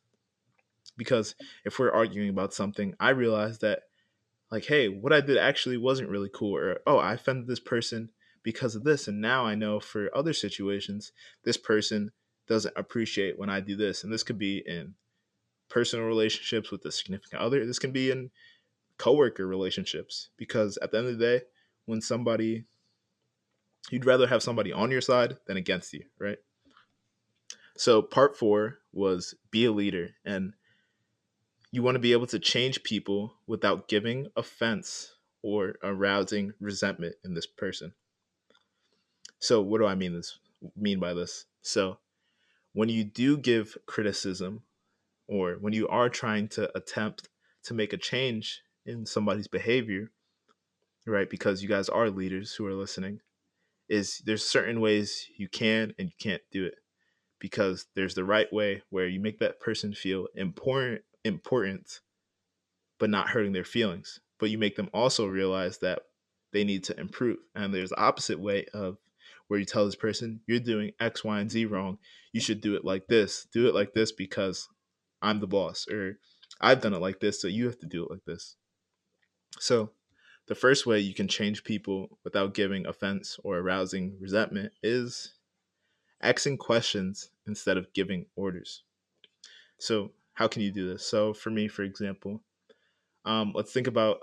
Because 0.98 1.36
if 1.64 1.80
we're 1.80 1.92
arguing 1.92 2.30
about 2.30 2.54
something, 2.54 2.96
I 3.00 3.12
realize 3.12 3.60
that, 3.60 3.84
like, 4.52 4.66
hey, 4.66 4.88
what 4.88 5.14
I 5.14 5.22
did 5.22 5.38
actually 5.38 5.78
wasn't 5.78 6.10
really 6.10 6.30
cool, 6.34 6.58
or 6.58 6.80
oh, 6.88 6.98
I 6.98 7.14
offended 7.14 7.48
this 7.48 7.60
person 7.60 8.10
because 8.44 8.76
of 8.76 8.84
this. 8.84 9.08
And 9.08 9.22
now 9.22 9.46
I 9.46 9.56
know 9.56 9.80
for 9.80 10.10
other 10.16 10.34
situations, 10.34 11.12
this 11.44 11.58
person 11.58 12.12
doesn't 12.48 12.78
appreciate 12.78 13.38
when 13.38 13.50
I 13.50 13.60
do 13.60 13.76
this. 13.76 14.04
And 14.04 14.12
this 14.12 14.24
could 14.24 14.40
be 14.40 14.64
in 14.66 14.96
personal 15.70 16.06
relationships 16.06 16.72
with 16.72 16.86
a 16.86 16.92
significant 16.92 17.42
other, 17.42 17.66
this 17.66 17.80
can 17.80 17.92
be 17.92 18.12
in 18.12 18.32
coworker 18.98 19.46
relationships. 19.46 20.30
Because 20.38 20.78
at 20.82 20.92
the 20.92 20.98
end 20.98 21.08
of 21.08 21.18
the 21.18 21.26
day, 21.26 21.46
when 21.86 22.02
somebody 22.02 22.66
you'd 23.90 24.06
rather 24.06 24.28
have 24.28 24.44
somebody 24.44 24.72
on 24.72 24.92
your 24.92 25.02
side 25.02 25.38
than 25.48 25.58
against 25.58 25.94
you, 25.94 26.04
right? 26.20 26.38
So 27.78 28.02
part 28.02 28.38
four 28.38 28.80
was 28.92 29.36
be 29.52 29.66
a 29.66 29.72
leader, 29.72 30.10
and 30.26 30.54
you 31.72 31.84
want 31.84 31.96
to 31.96 32.00
be 32.00 32.12
able 32.12 32.28
to 32.28 32.40
change 32.40 32.84
people 32.84 33.36
without 33.46 33.88
giving 33.88 34.28
offense 34.36 35.16
or 35.42 35.76
arousing 35.84 36.54
resentment 36.60 37.16
in 37.24 37.34
this 37.34 37.46
person. 37.46 37.94
So 39.40 39.62
what 39.62 39.80
do 39.80 39.86
I 39.86 39.96
mean 39.96 40.14
this 40.14 40.40
mean 40.76 41.00
by 41.00 41.14
this? 41.14 41.46
So 41.62 42.00
when 42.74 42.90
you 42.90 43.04
do 43.04 43.38
give 43.38 43.78
criticism 43.86 44.64
or 45.28 45.58
when 45.60 45.74
you 45.74 45.88
are 45.88 46.10
trying 46.10 46.48
to 46.50 46.76
attempt 46.78 47.30
to 47.64 47.74
make 47.74 47.94
a 47.94 47.98
change 47.98 48.62
in 48.86 49.06
somebody's 49.06 49.48
behavior, 49.48 50.12
right? 51.06 51.30
Because 51.30 51.62
you 51.62 51.70
guys 51.70 51.90
are 51.90 52.10
leaders 52.10 52.54
who 52.54 52.66
are 52.66 52.74
listening, 52.74 53.20
is 53.90 54.22
there's 54.26 54.46
certain 54.46 54.80
ways 54.82 55.28
you 55.38 55.48
can 55.48 55.94
and 55.98 56.10
you 56.10 56.16
can't 56.20 56.42
do 56.52 56.66
it 56.66 56.76
because 57.40 57.86
there's 57.96 58.16
the 58.16 58.24
right 58.24 58.52
way 58.52 58.82
where 58.90 59.08
you 59.08 59.20
make 59.20 59.40
that 59.40 59.60
person 59.60 59.94
feel 59.94 60.28
important 60.36 61.02
important 61.24 62.00
but 63.00 63.10
not 63.10 63.30
hurting 63.30 63.54
their 63.54 63.64
feelings. 63.64 64.20
But 64.40 64.50
you 64.50 64.58
make 64.58 64.76
them 64.76 64.90
also 64.94 65.28
realize 65.28 65.80
that 65.80 66.04
they 66.54 66.64
need 66.64 66.84
to 66.86 67.00
improve. 67.00 67.38
And 67.56 67.74
there's 67.74 67.90
the 67.90 68.00
opposite 68.00 68.40
way 68.40 68.66
of 68.74 68.98
where 69.48 69.60
you 69.60 69.66
tell 69.66 69.86
this 69.86 69.96
person 69.96 70.42
you're 70.48 70.60
doing 70.60 70.92
x 71.00 71.24
y 71.24 71.40
and 71.40 71.50
z 71.52 71.66
wrong. 71.66 71.98
You 72.34 72.42
should 72.42 72.62
do 72.62 72.76
it 72.76 72.86
like 72.86 73.08
this. 73.08 73.48
Do 73.54 73.68
it 73.68 73.76
like 73.76 73.94
this 73.94 74.12
because 74.12 74.68
i'm 75.22 75.40
the 75.40 75.48
boss 75.48 75.88
or 75.90 76.18
i've 76.62 76.82
done 76.82 76.94
it 76.94 77.02
like 77.02 77.20
this 77.20 77.42
so 77.42 77.48
you 77.48 77.66
have 77.66 77.80
to 77.80 77.86
do 77.86 78.04
it 78.04 78.12
like 78.12 78.26
this 78.26 78.56
so 79.60 79.92
the 80.48 80.56
first 80.56 80.86
way 80.86 81.00
you 81.00 81.14
can 81.14 81.28
change 81.28 81.64
people 81.64 82.18
without 82.24 82.54
giving 82.54 82.86
offense 82.86 83.38
or 83.44 83.58
arousing 83.58 84.18
resentment 84.20 84.72
is 84.82 85.34
asking 86.22 86.58
questions 86.58 87.30
instead 87.46 87.78
of 87.78 87.94
giving 87.94 88.26
orders. 88.36 88.84
So, 89.78 90.12
how 90.34 90.48
can 90.48 90.62
you 90.62 90.72
do 90.72 90.88
this? 90.88 91.06
So, 91.06 91.34
for 91.34 91.50
me, 91.50 91.68
for 91.68 91.84
example, 91.84 92.42
um, 93.26 93.52
let's 93.56 93.74
think 93.74 93.88
about 93.88 94.20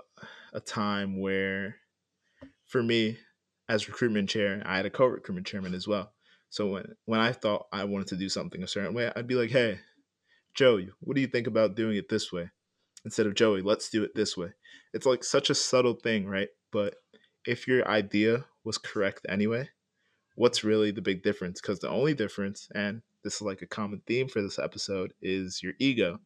a 0.53 0.59
time 0.59 1.19
where, 1.19 1.77
for 2.65 2.81
me, 2.81 3.17
as 3.69 3.87
recruitment 3.87 4.29
chair, 4.29 4.61
I 4.65 4.77
had 4.77 4.85
a 4.85 4.89
co-recruitment 4.89 5.47
chairman 5.47 5.73
as 5.73 5.87
well. 5.87 6.11
So 6.49 6.67
when 6.67 6.95
when 7.05 7.19
I 7.19 7.33
thought 7.33 7.67
I 7.71 7.83
wanted 7.83 8.07
to 8.07 8.15
do 8.17 8.29
something 8.29 8.63
a 8.63 8.67
certain 8.67 8.93
way, 8.93 9.11
I'd 9.15 9.27
be 9.27 9.35
like, 9.35 9.49
"Hey, 9.49 9.79
Joe, 10.55 10.79
what 10.99 11.15
do 11.15 11.21
you 11.21 11.27
think 11.27 11.47
about 11.47 11.75
doing 11.75 11.97
it 11.97 12.09
this 12.09 12.31
way?" 12.31 12.49
instead 13.05 13.27
of 13.27 13.35
Joey, 13.35 13.61
let's 13.61 13.89
do 13.89 14.03
it 14.03 14.15
this 14.15 14.35
way. 14.35 14.49
It's 14.93 15.05
like 15.05 15.23
such 15.23 15.49
a 15.49 15.55
subtle 15.55 15.93
thing, 15.93 16.25
right? 16.25 16.49
But 16.71 16.95
if 17.45 17.67
your 17.67 17.87
idea 17.87 18.45
was 18.63 18.77
correct 18.77 19.25
anyway, 19.29 19.69
what's 20.33 20.63
really 20.63 20.91
the 20.91 21.01
big 21.01 21.23
difference? 21.23 21.61
Because 21.61 21.79
the 21.79 21.89
only 21.89 22.15
difference, 22.15 22.67
and 22.73 23.03
this 23.23 23.35
is 23.35 23.41
like 23.41 23.61
a 23.61 23.67
common 23.67 24.01
theme 24.07 24.27
for 24.27 24.41
this 24.41 24.59
episode, 24.59 25.13
is 25.21 25.61
your 25.61 25.73
ego. 25.79 26.19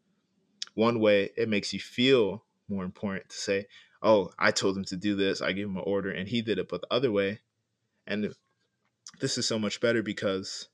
One 0.74 1.00
way 1.00 1.32
it 1.36 1.50
makes 1.50 1.74
you 1.74 1.80
feel 1.80 2.46
more 2.70 2.86
important 2.86 3.30
to 3.30 3.38
say, 3.38 3.68
oh, 4.02 4.32
I 4.39 4.52
told 4.52 4.78
him 4.78 4.86
to 4.86 4.96
do 4.96 5.15
this, 5.15 5.42
I 5.42 5.52
gave 5.52 5.65
him 5.65 5.76
an 5.76 5.84
order, 5.86 6.10
and 6.10 6.28
he 6.28 6.42
did 6.42 6.58
it. 6.58 6.70
But 6.70 6.82
the 6.82 6.94
other 6.94 7.12
way, 7.12 7.42
and 8.08 8.34
this 9.20 9.38
is 9.38 9.46
so 9.46 9.60
much 9.60 9.82
better 9.82 10.02
because 10.02 10.70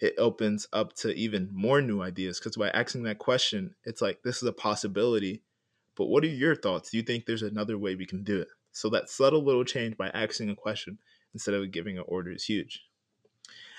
it 0.00 0.14
opens 0.18 0.66
up 0.72 0.94
to 0.94 1.12
even 1.14 1.50
more 1.52 1.82
new 1.82 2.02
ideas 2.02 2.38
because 2.38 2.56
by 2.56 2.70
asking 2.70 3.02
that 3.02 3.18
question 3.18 3.74
it's 3.84 4.00
like 4.00 4.22
this 4.22 4.36
is 4.36 4.48
a 4.48 4.52
possibility 4.52 5.42
but 6.00 6.06
what 6.06 6.24
are 6.24 6.28
your 6.28 6.56
thoughts? 6.56 6.90
Do 6.90 6.96
you 6.96 7.02
think 7.02 7.26
there's 7.26 7.42
another 7.42 7.76
way 7.76 7.94
we 7.94 8.06
can 8.06 8.24
do 8.24 8.40
it? 8.40 8.48
So 8.72 8.88
that 8.88 9.10
subtle 9.10 9.44
little 9.44 9.64
change 9.64 9.98
by 9.98 10.08
asking 10.08 10.48
a 10.48 10.56
question 10.56 10.98
instead 11.34 11.54
of 11.54 11.70
giving 11.70 11.98
an 11.98 12.04
order 12.06 12.32
is 12.32 12.44
huge. 12.44 12.86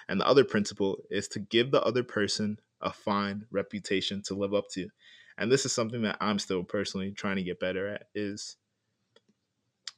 And 0.07 0.19
the 0.19 0.27
other 0.27 0.43
principle 0.43 0.99
is 1.09 1.27
to 1.29 1.39
give 1.39 1.71
the 1.71 1.81
other 1.81 2.03
person 2.03 2.59
a 2.79 2.93
fine 2.93 3.45
reputation 3.49 4.21
to 4.27 4.35
live 4.35 4.53
up 4.53 4.69
to. 4.73 4.89
And 5.37 5.51
this 5.51 5.65
is 5.65 5.73
something 5.73 6.03
that 6.03 6.17
i'm 6.21 6.37
still 6.37 6.63
personally 6.63 7.11
trying 7.11 7.37
to 7.37 7.43
get 7.43 7.59
better 7.59 7.87
at 7.87 8.03
is 8.13 8.57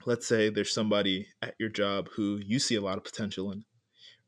let's 0.06 0.26
say 0.26 0.50
there's 0.50 0.72
somebody 0.72 1.28
at 1.42 1.56
your 1.60 1.68
job 1.68 2.08
who 2.16 2.40
you 2.42 2.60
see 2.60 2.76
a 2.76 2.82
lot 2.82 2.98
of 2.98 3.04
potential 3.04 3.52
in 3.52 3.66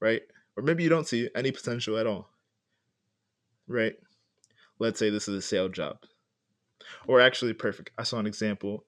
right 0.01 0.23
or 0.55 0.63
maybe 0.63 0.83
you 0.83 0.89
don't 0.89 1.07
see 1.07 1.29
any 1.35 1.51
potential 1.51 1.97
at 1.97 2.07
all. 2.07 2.29
Right? 3.67 3.95
Let's 4.79 4.99
say 4.99 5.09
this 5.09 5.27
is 5.27 5.35
a 5.35 5.41
sale 5.41 5.69
job. 5.69 5.97
Or 7.07 7.19
actually, 7.21 7.53
perfect. 7.53 7.91
I 7.97 8.03
saw 8.03 8.19
an 8.19 8.27
example 8.27 8.85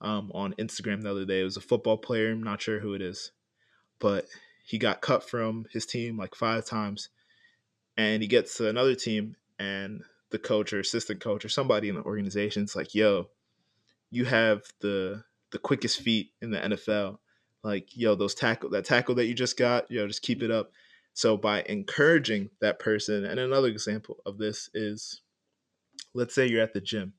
um, 0.00 0.30
on 0.34 0.54
Instagram 0.58 1.02
the 1.02 1.10
other 1.10 1.24
day. 1.24 1.40
It 1.40 1.44
was 1.44 1.56
a 1.56 1.62
football 1.62 1.96
player. 1.96 2.32
I'm 2.32 2.42
not 2.42 2.62
sure 2.62 2.80
who 2.80 2.94
it 2.94 3.02
is, 3.02 3.32
but 3.98 4.26
he 4.64 4.78
got 4.78 5.00
cut 5.00 5.28
from 5.28 5.66
his 5.72 5.86
team 5.86 6.16
like 6.16 6.34
five 6.34 6.64
times. 6.64 7.08
And 7.96 8.22
he 8.22 8.28
gets 8.28 8.56
to 8.56 8.68
another 8.68 8.94
team, 8.96 9.36
and 9.58 10.02
the 10.30 10.38
coach 10.38 10.72
or 10.72 10.80
assistant 10.80 11.20
coach 11.20 11.44
or 11.44 11.48
somebody 11.48 11.88
in 11.88 11.94
the 11.94 12.02
organization 12.02 12.64
is 12.64 12.74
like, 12.74 12.92
yo, 12.92 13.28
you 14.10 14.24
have 14.24 14.62
the 14.80 15.22
the 15.52 15.58
quickest 15.58 16.00
feet 16.00 16.32
in 16.42 16.50
the 16.50 16.58
NFL. 16.58 17.18
Like, 17.62 17.96
yo, 17.96 18.16
those 18.16 18.34
tackle 18.34 18.70
that 18.70 18.84
tackle 18.84 19.14
that 19.16 19.26
you 19.26 19.34
just 19.34 19.56
got, 19.56 19.88
yo, 19.90 20.08
just 20.08 20.22
keep 20.22 20.42
it 20.42 20.50
up. 20.50 20.72
So 21.14 21.36
by 21.36 21.62
encouraging 21.62 22.50
that 22.60 22.78
person, 22.78 23.24
and 23.24 23.40
another 23.40 23.68
example 23.68 24.18
of 24.26 24.38
this 24.38 24.68
is 24.74 25.22
let's 26.14 26.34
say 26.34 26.46
you're 26.46 26.62
at 26.62 26.74
the 26.74 26.80
gym 26.80 27.14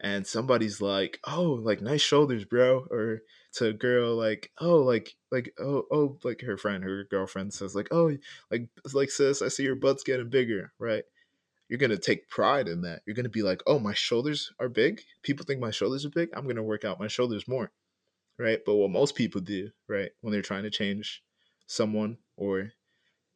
and 0.00 0.26
somebody's 0.26 0.80
like, 0.80 1.20
"Oh, 1.26 1.52
like 1.52 1.80
nice 1.80 2.00
shoulders, 2.02 2.44
bro," 2.44 2.86
or 2.90 3.22
to 3.54 3.66
a 3.68 3.72
girl 3.72 4.16
like, 4.16 4.50
"Oh, 4.60 4.78
like 4.78 5.14
like 5.30 5.54
oh 5.58 5.84
oh 5.92 6.18
like 6.24 6.40
her 6.42 6.56
friend, 6.58 6.82
her 6.84 7.04
girlfriend 7.04 7.54
says 7.54 7.74
like, 7.74 7.88
"Oh, 7.92 8.16
like 8.50 8.68
like 8.92 9.10
sis, 9.10 9.42
I 9.42 9.48
see 9.48 9.62
your 9.64 9.76
butt's 9.76 10.02
getting 10.04 10.28
bigger," 10.30 10.72
right? 10.78 11.04
You're 11.68 11.78
going 11.78 11.90
to 11.90 11.98
take 11.98 12.28
pride 12.28 12.68
in 12.68 12.82
that. 12.82 13.02
You're 13.06 13.14
going 13.16 13.24
to 13.24 13.30
be 13.30 13.42
like, 13.42 13.62
"Oh, 13.66 13.78
my 13.78 13.94
shoulders 13.94 14.52
are 14.60 14.68
big. 14.68 15.02
People 15.22 15.46
think 15.46 15.60
my 15.60 15.70
shoulders 15.70 16.04
are 16.04 16.10
big. 16.10 16.30
I'm 16.34 16.44
going 16.44 16.56
to 16.56 16.62
work 16.62 16.84
out 16.84 17.00
my 17.00 17.08
shoulders 17.08 17.48
more." 17.48 17.72
right? 18.38 18.60
But 18.64 18.74
what 18.76 18.90
most 18.90 19.14
people 19.14 19.40
do, 19.40 19.70
right, 19.88 20.10
when 20.20 20.32
they're 20.32 20.42
trying 20.42 20.64
to 20.64 20.70
change 20.70 21.22
someone 21.66 22.18
or 22.36 22.72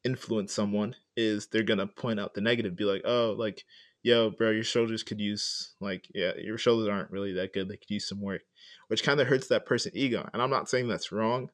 influence 0.06 0.52
someone 0.52 0.94
is 1.16 1.48
they're 1.48 1.62
gonna 1.62 1.86
point 1.86 2.20
out 2.20 2.34
the 2.34 2.40
negative, 2.40 2.76
be 2.76 2.84
like, 2.84 3.02
oh, 3.04 3.34
like, 3.36 3.64
yo, 4.02 4.30
bro, 4.30 4.50
your 4.50 4.64
shoulders 4.64 5.02
could 5.02 5.20
use 5.20 5.74
like, 5.80 6.06
yeah, 6.14 6.32
your 6.38 6.56
shoulders 6.56 6.88
aren't 6.88 7.10
really 7.10 7.32
that 7.32 7.52
good. 7.52 7.68
They 7.68 7.76
could 7.76 7.90
use 7.90 8.08
some 8.08 8.20
work, 8.22 8.42
which 8.86 9.02
kind 9.02 9.20
of 9.20 9.26
hurts 9.26 9.48
that 9.48 9.66
person 9.66 9.90
ego. 9.94 10.28
And 10.32 10.40
I'm 10.40 10.50
not 10.50 10.70
saying 10.70 10.86
that's 10.86 11.10
wrong, 11.10 11.50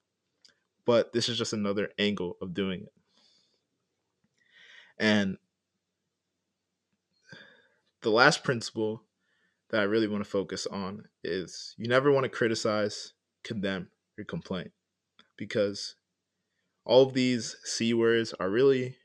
but 0.85 1.13
this 1.13 1.29
is 1.29 1.39
just 1.39 1.55
another 1.55 1.89
angle 1.99 2.37
of 2.43 2.53
doing 2.53 2.83
it. 2.83 2.93
And 4.99 5.39
the 8.03 8.11
last 8.11 8.45
principle 8.45 9.03
that 9.71 9.81
I 9.81 9.85
really 9.85 10.09
want 10.09 10.23
to 10.23 10.31
focus 10.31 10.67
on 10.67 11.07
is 11.25 11.75
you 11.79 11.89
never 11.89 12.13
want 12.13 12.25
to 12.25 12.29
criticize, 12.29 13.15
condemn, 13.43 13.89
or 14.19 14.25
complain 14.25 14.71
because 15.39 15.97
all 16.85 17.03
of 17.03 17.15
these 17.15 17.57
C 17.65 17.95
words 17.95 18.35
are 18.39 18.51
really 18.51 18.97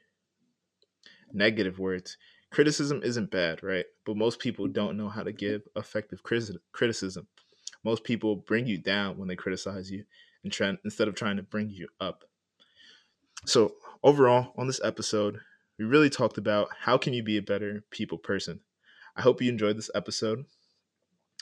negative 1.31 1.79
words. 1.79 2.17
Criticism 2.51 3.01
isn't 3.03 3.31
bad, 3.31 3.61
right? 3.61 3.85
But 4.05 4.17
most 4.17 4.39
people 4.39 4.65
mm-hmm. 4.65 4.73
don't 4.73 4.97
know 4.97 5.09
how 5.09 5.23
to 5.23 5.31
give 5.31 5.63
effective 5.75 6.21
criticism. 6.23 7.27
Most 7.83 8.03
people 8.03 8.35
bring 8.35 8.67
you 8.67 8.77
down 8.77 9.17
when 9.17 9.27
they 9.27 9.35
criticize 9.35 9.91
you 9.91 10.05
and 10.43 10.51
try, 10.51 10.77
instead 10.83 11.07
of 11.07 11.15
trying 11.15 11.37
to 11.37 11.43
bring 11.43 11.69
you 11.69 11.87
up. 11.99 12.23
So, 13.45 13.75
overall, 14.03 14.53
on 14.57 14.67
this 14.67 14.81
episode, 14.83 15.39
we 15.77 15.85
really 15.85 16.09
talked 16.09 16.37
about 16.37 16.69
how 16.81 16.97
can 16.97 17.13
you 17.13 17.21
be 17.21 17.37
a 17.37 17.41
better 17.41 17.83
people 17.91 18.17
person. 18.17 18.61
I 19.15 19.21
hope 19.21 19.41
you 19.41 19.51
enjoyed 19.51 19.77
this 19.77 19.91
episode. 19.93 20.45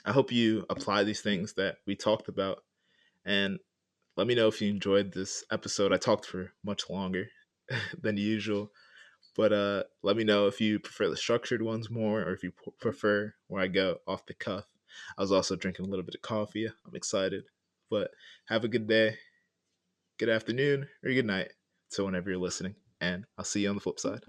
I 0.06 0.12
hope 0.12 0.32
you 0.32 0.66
apply 0.70 1.04
these 1.04 1.22
things 1.22 1.54
that 1.54 1.78
we 1.86 1.96
talked 1.96 2.28
about 2.28 2.64
and 3.26 3.60
let 4.16 4.28
me 4.28 4.36
know 4.36 4.48
if 4.48 4.62
you 4.62 4.70
enjoyed 4.70 5.14
this 5.14 5.44
episode. 5.52 5.92
I 5.92 5.98
talked 5.98 6.26
for 6.26 6.54
much 6.64 6.90
longer 6.90 7.28
than 8.02 8.18
usual, 8.18 8.72
but 9.36 9.52
uh, 9.52 9.84
let 10.04 10.16
me 10.16 10.24
know 10.24 10.48
if 10.48 10.62
you 10.62 10.80
prefer 10.80 11.10
the 11.10 11.18
structured 11.18 11.62
ones 11.62 11.90
more 11.90 12.22
or 12.22 12.34
if 12.34 12.44
you 12.44 12.52
p- 12.52 12.72
prefer 12.80 13.34
where 13.48 13.62
I 13.62 13.68
go 13.68 13.98
off 14.08 14.26
the 14.26 14.34
cuff. 14.34 14.66
I 15.18 15.22
was 15.22 15.32
also 15.32 15.56
drinking 15.56 15.86
a 15.86 15.90
little 15.90 16.06
bit 16.06 16.16
of 16.16 16.22
coffee. 16.22 16.68
I'm 16.68 16.96
excited, 16.96 17.44
but 17.90 18.12
have 18.48 18.64
a 18.64 18.70
good 18.70 18.88
day, 18.88 19.18
good 20.18 20.30
afternoon, 20.30 20.88
or 21.04 21.12
good 21.12 21.26
night. 21.26 21.52
So, 21.90 22.06
whenever 22.06 22.30
you're 22.30 22.40
listening, 22.40 22.76
and 23.02 23.26
I'll 23.38 23.46
see 23.46 23.62
you 23.62 23.70
on 23.70 23.76
the 23.76 23.82
flip 23.82 24.00
side. 24.00 24.22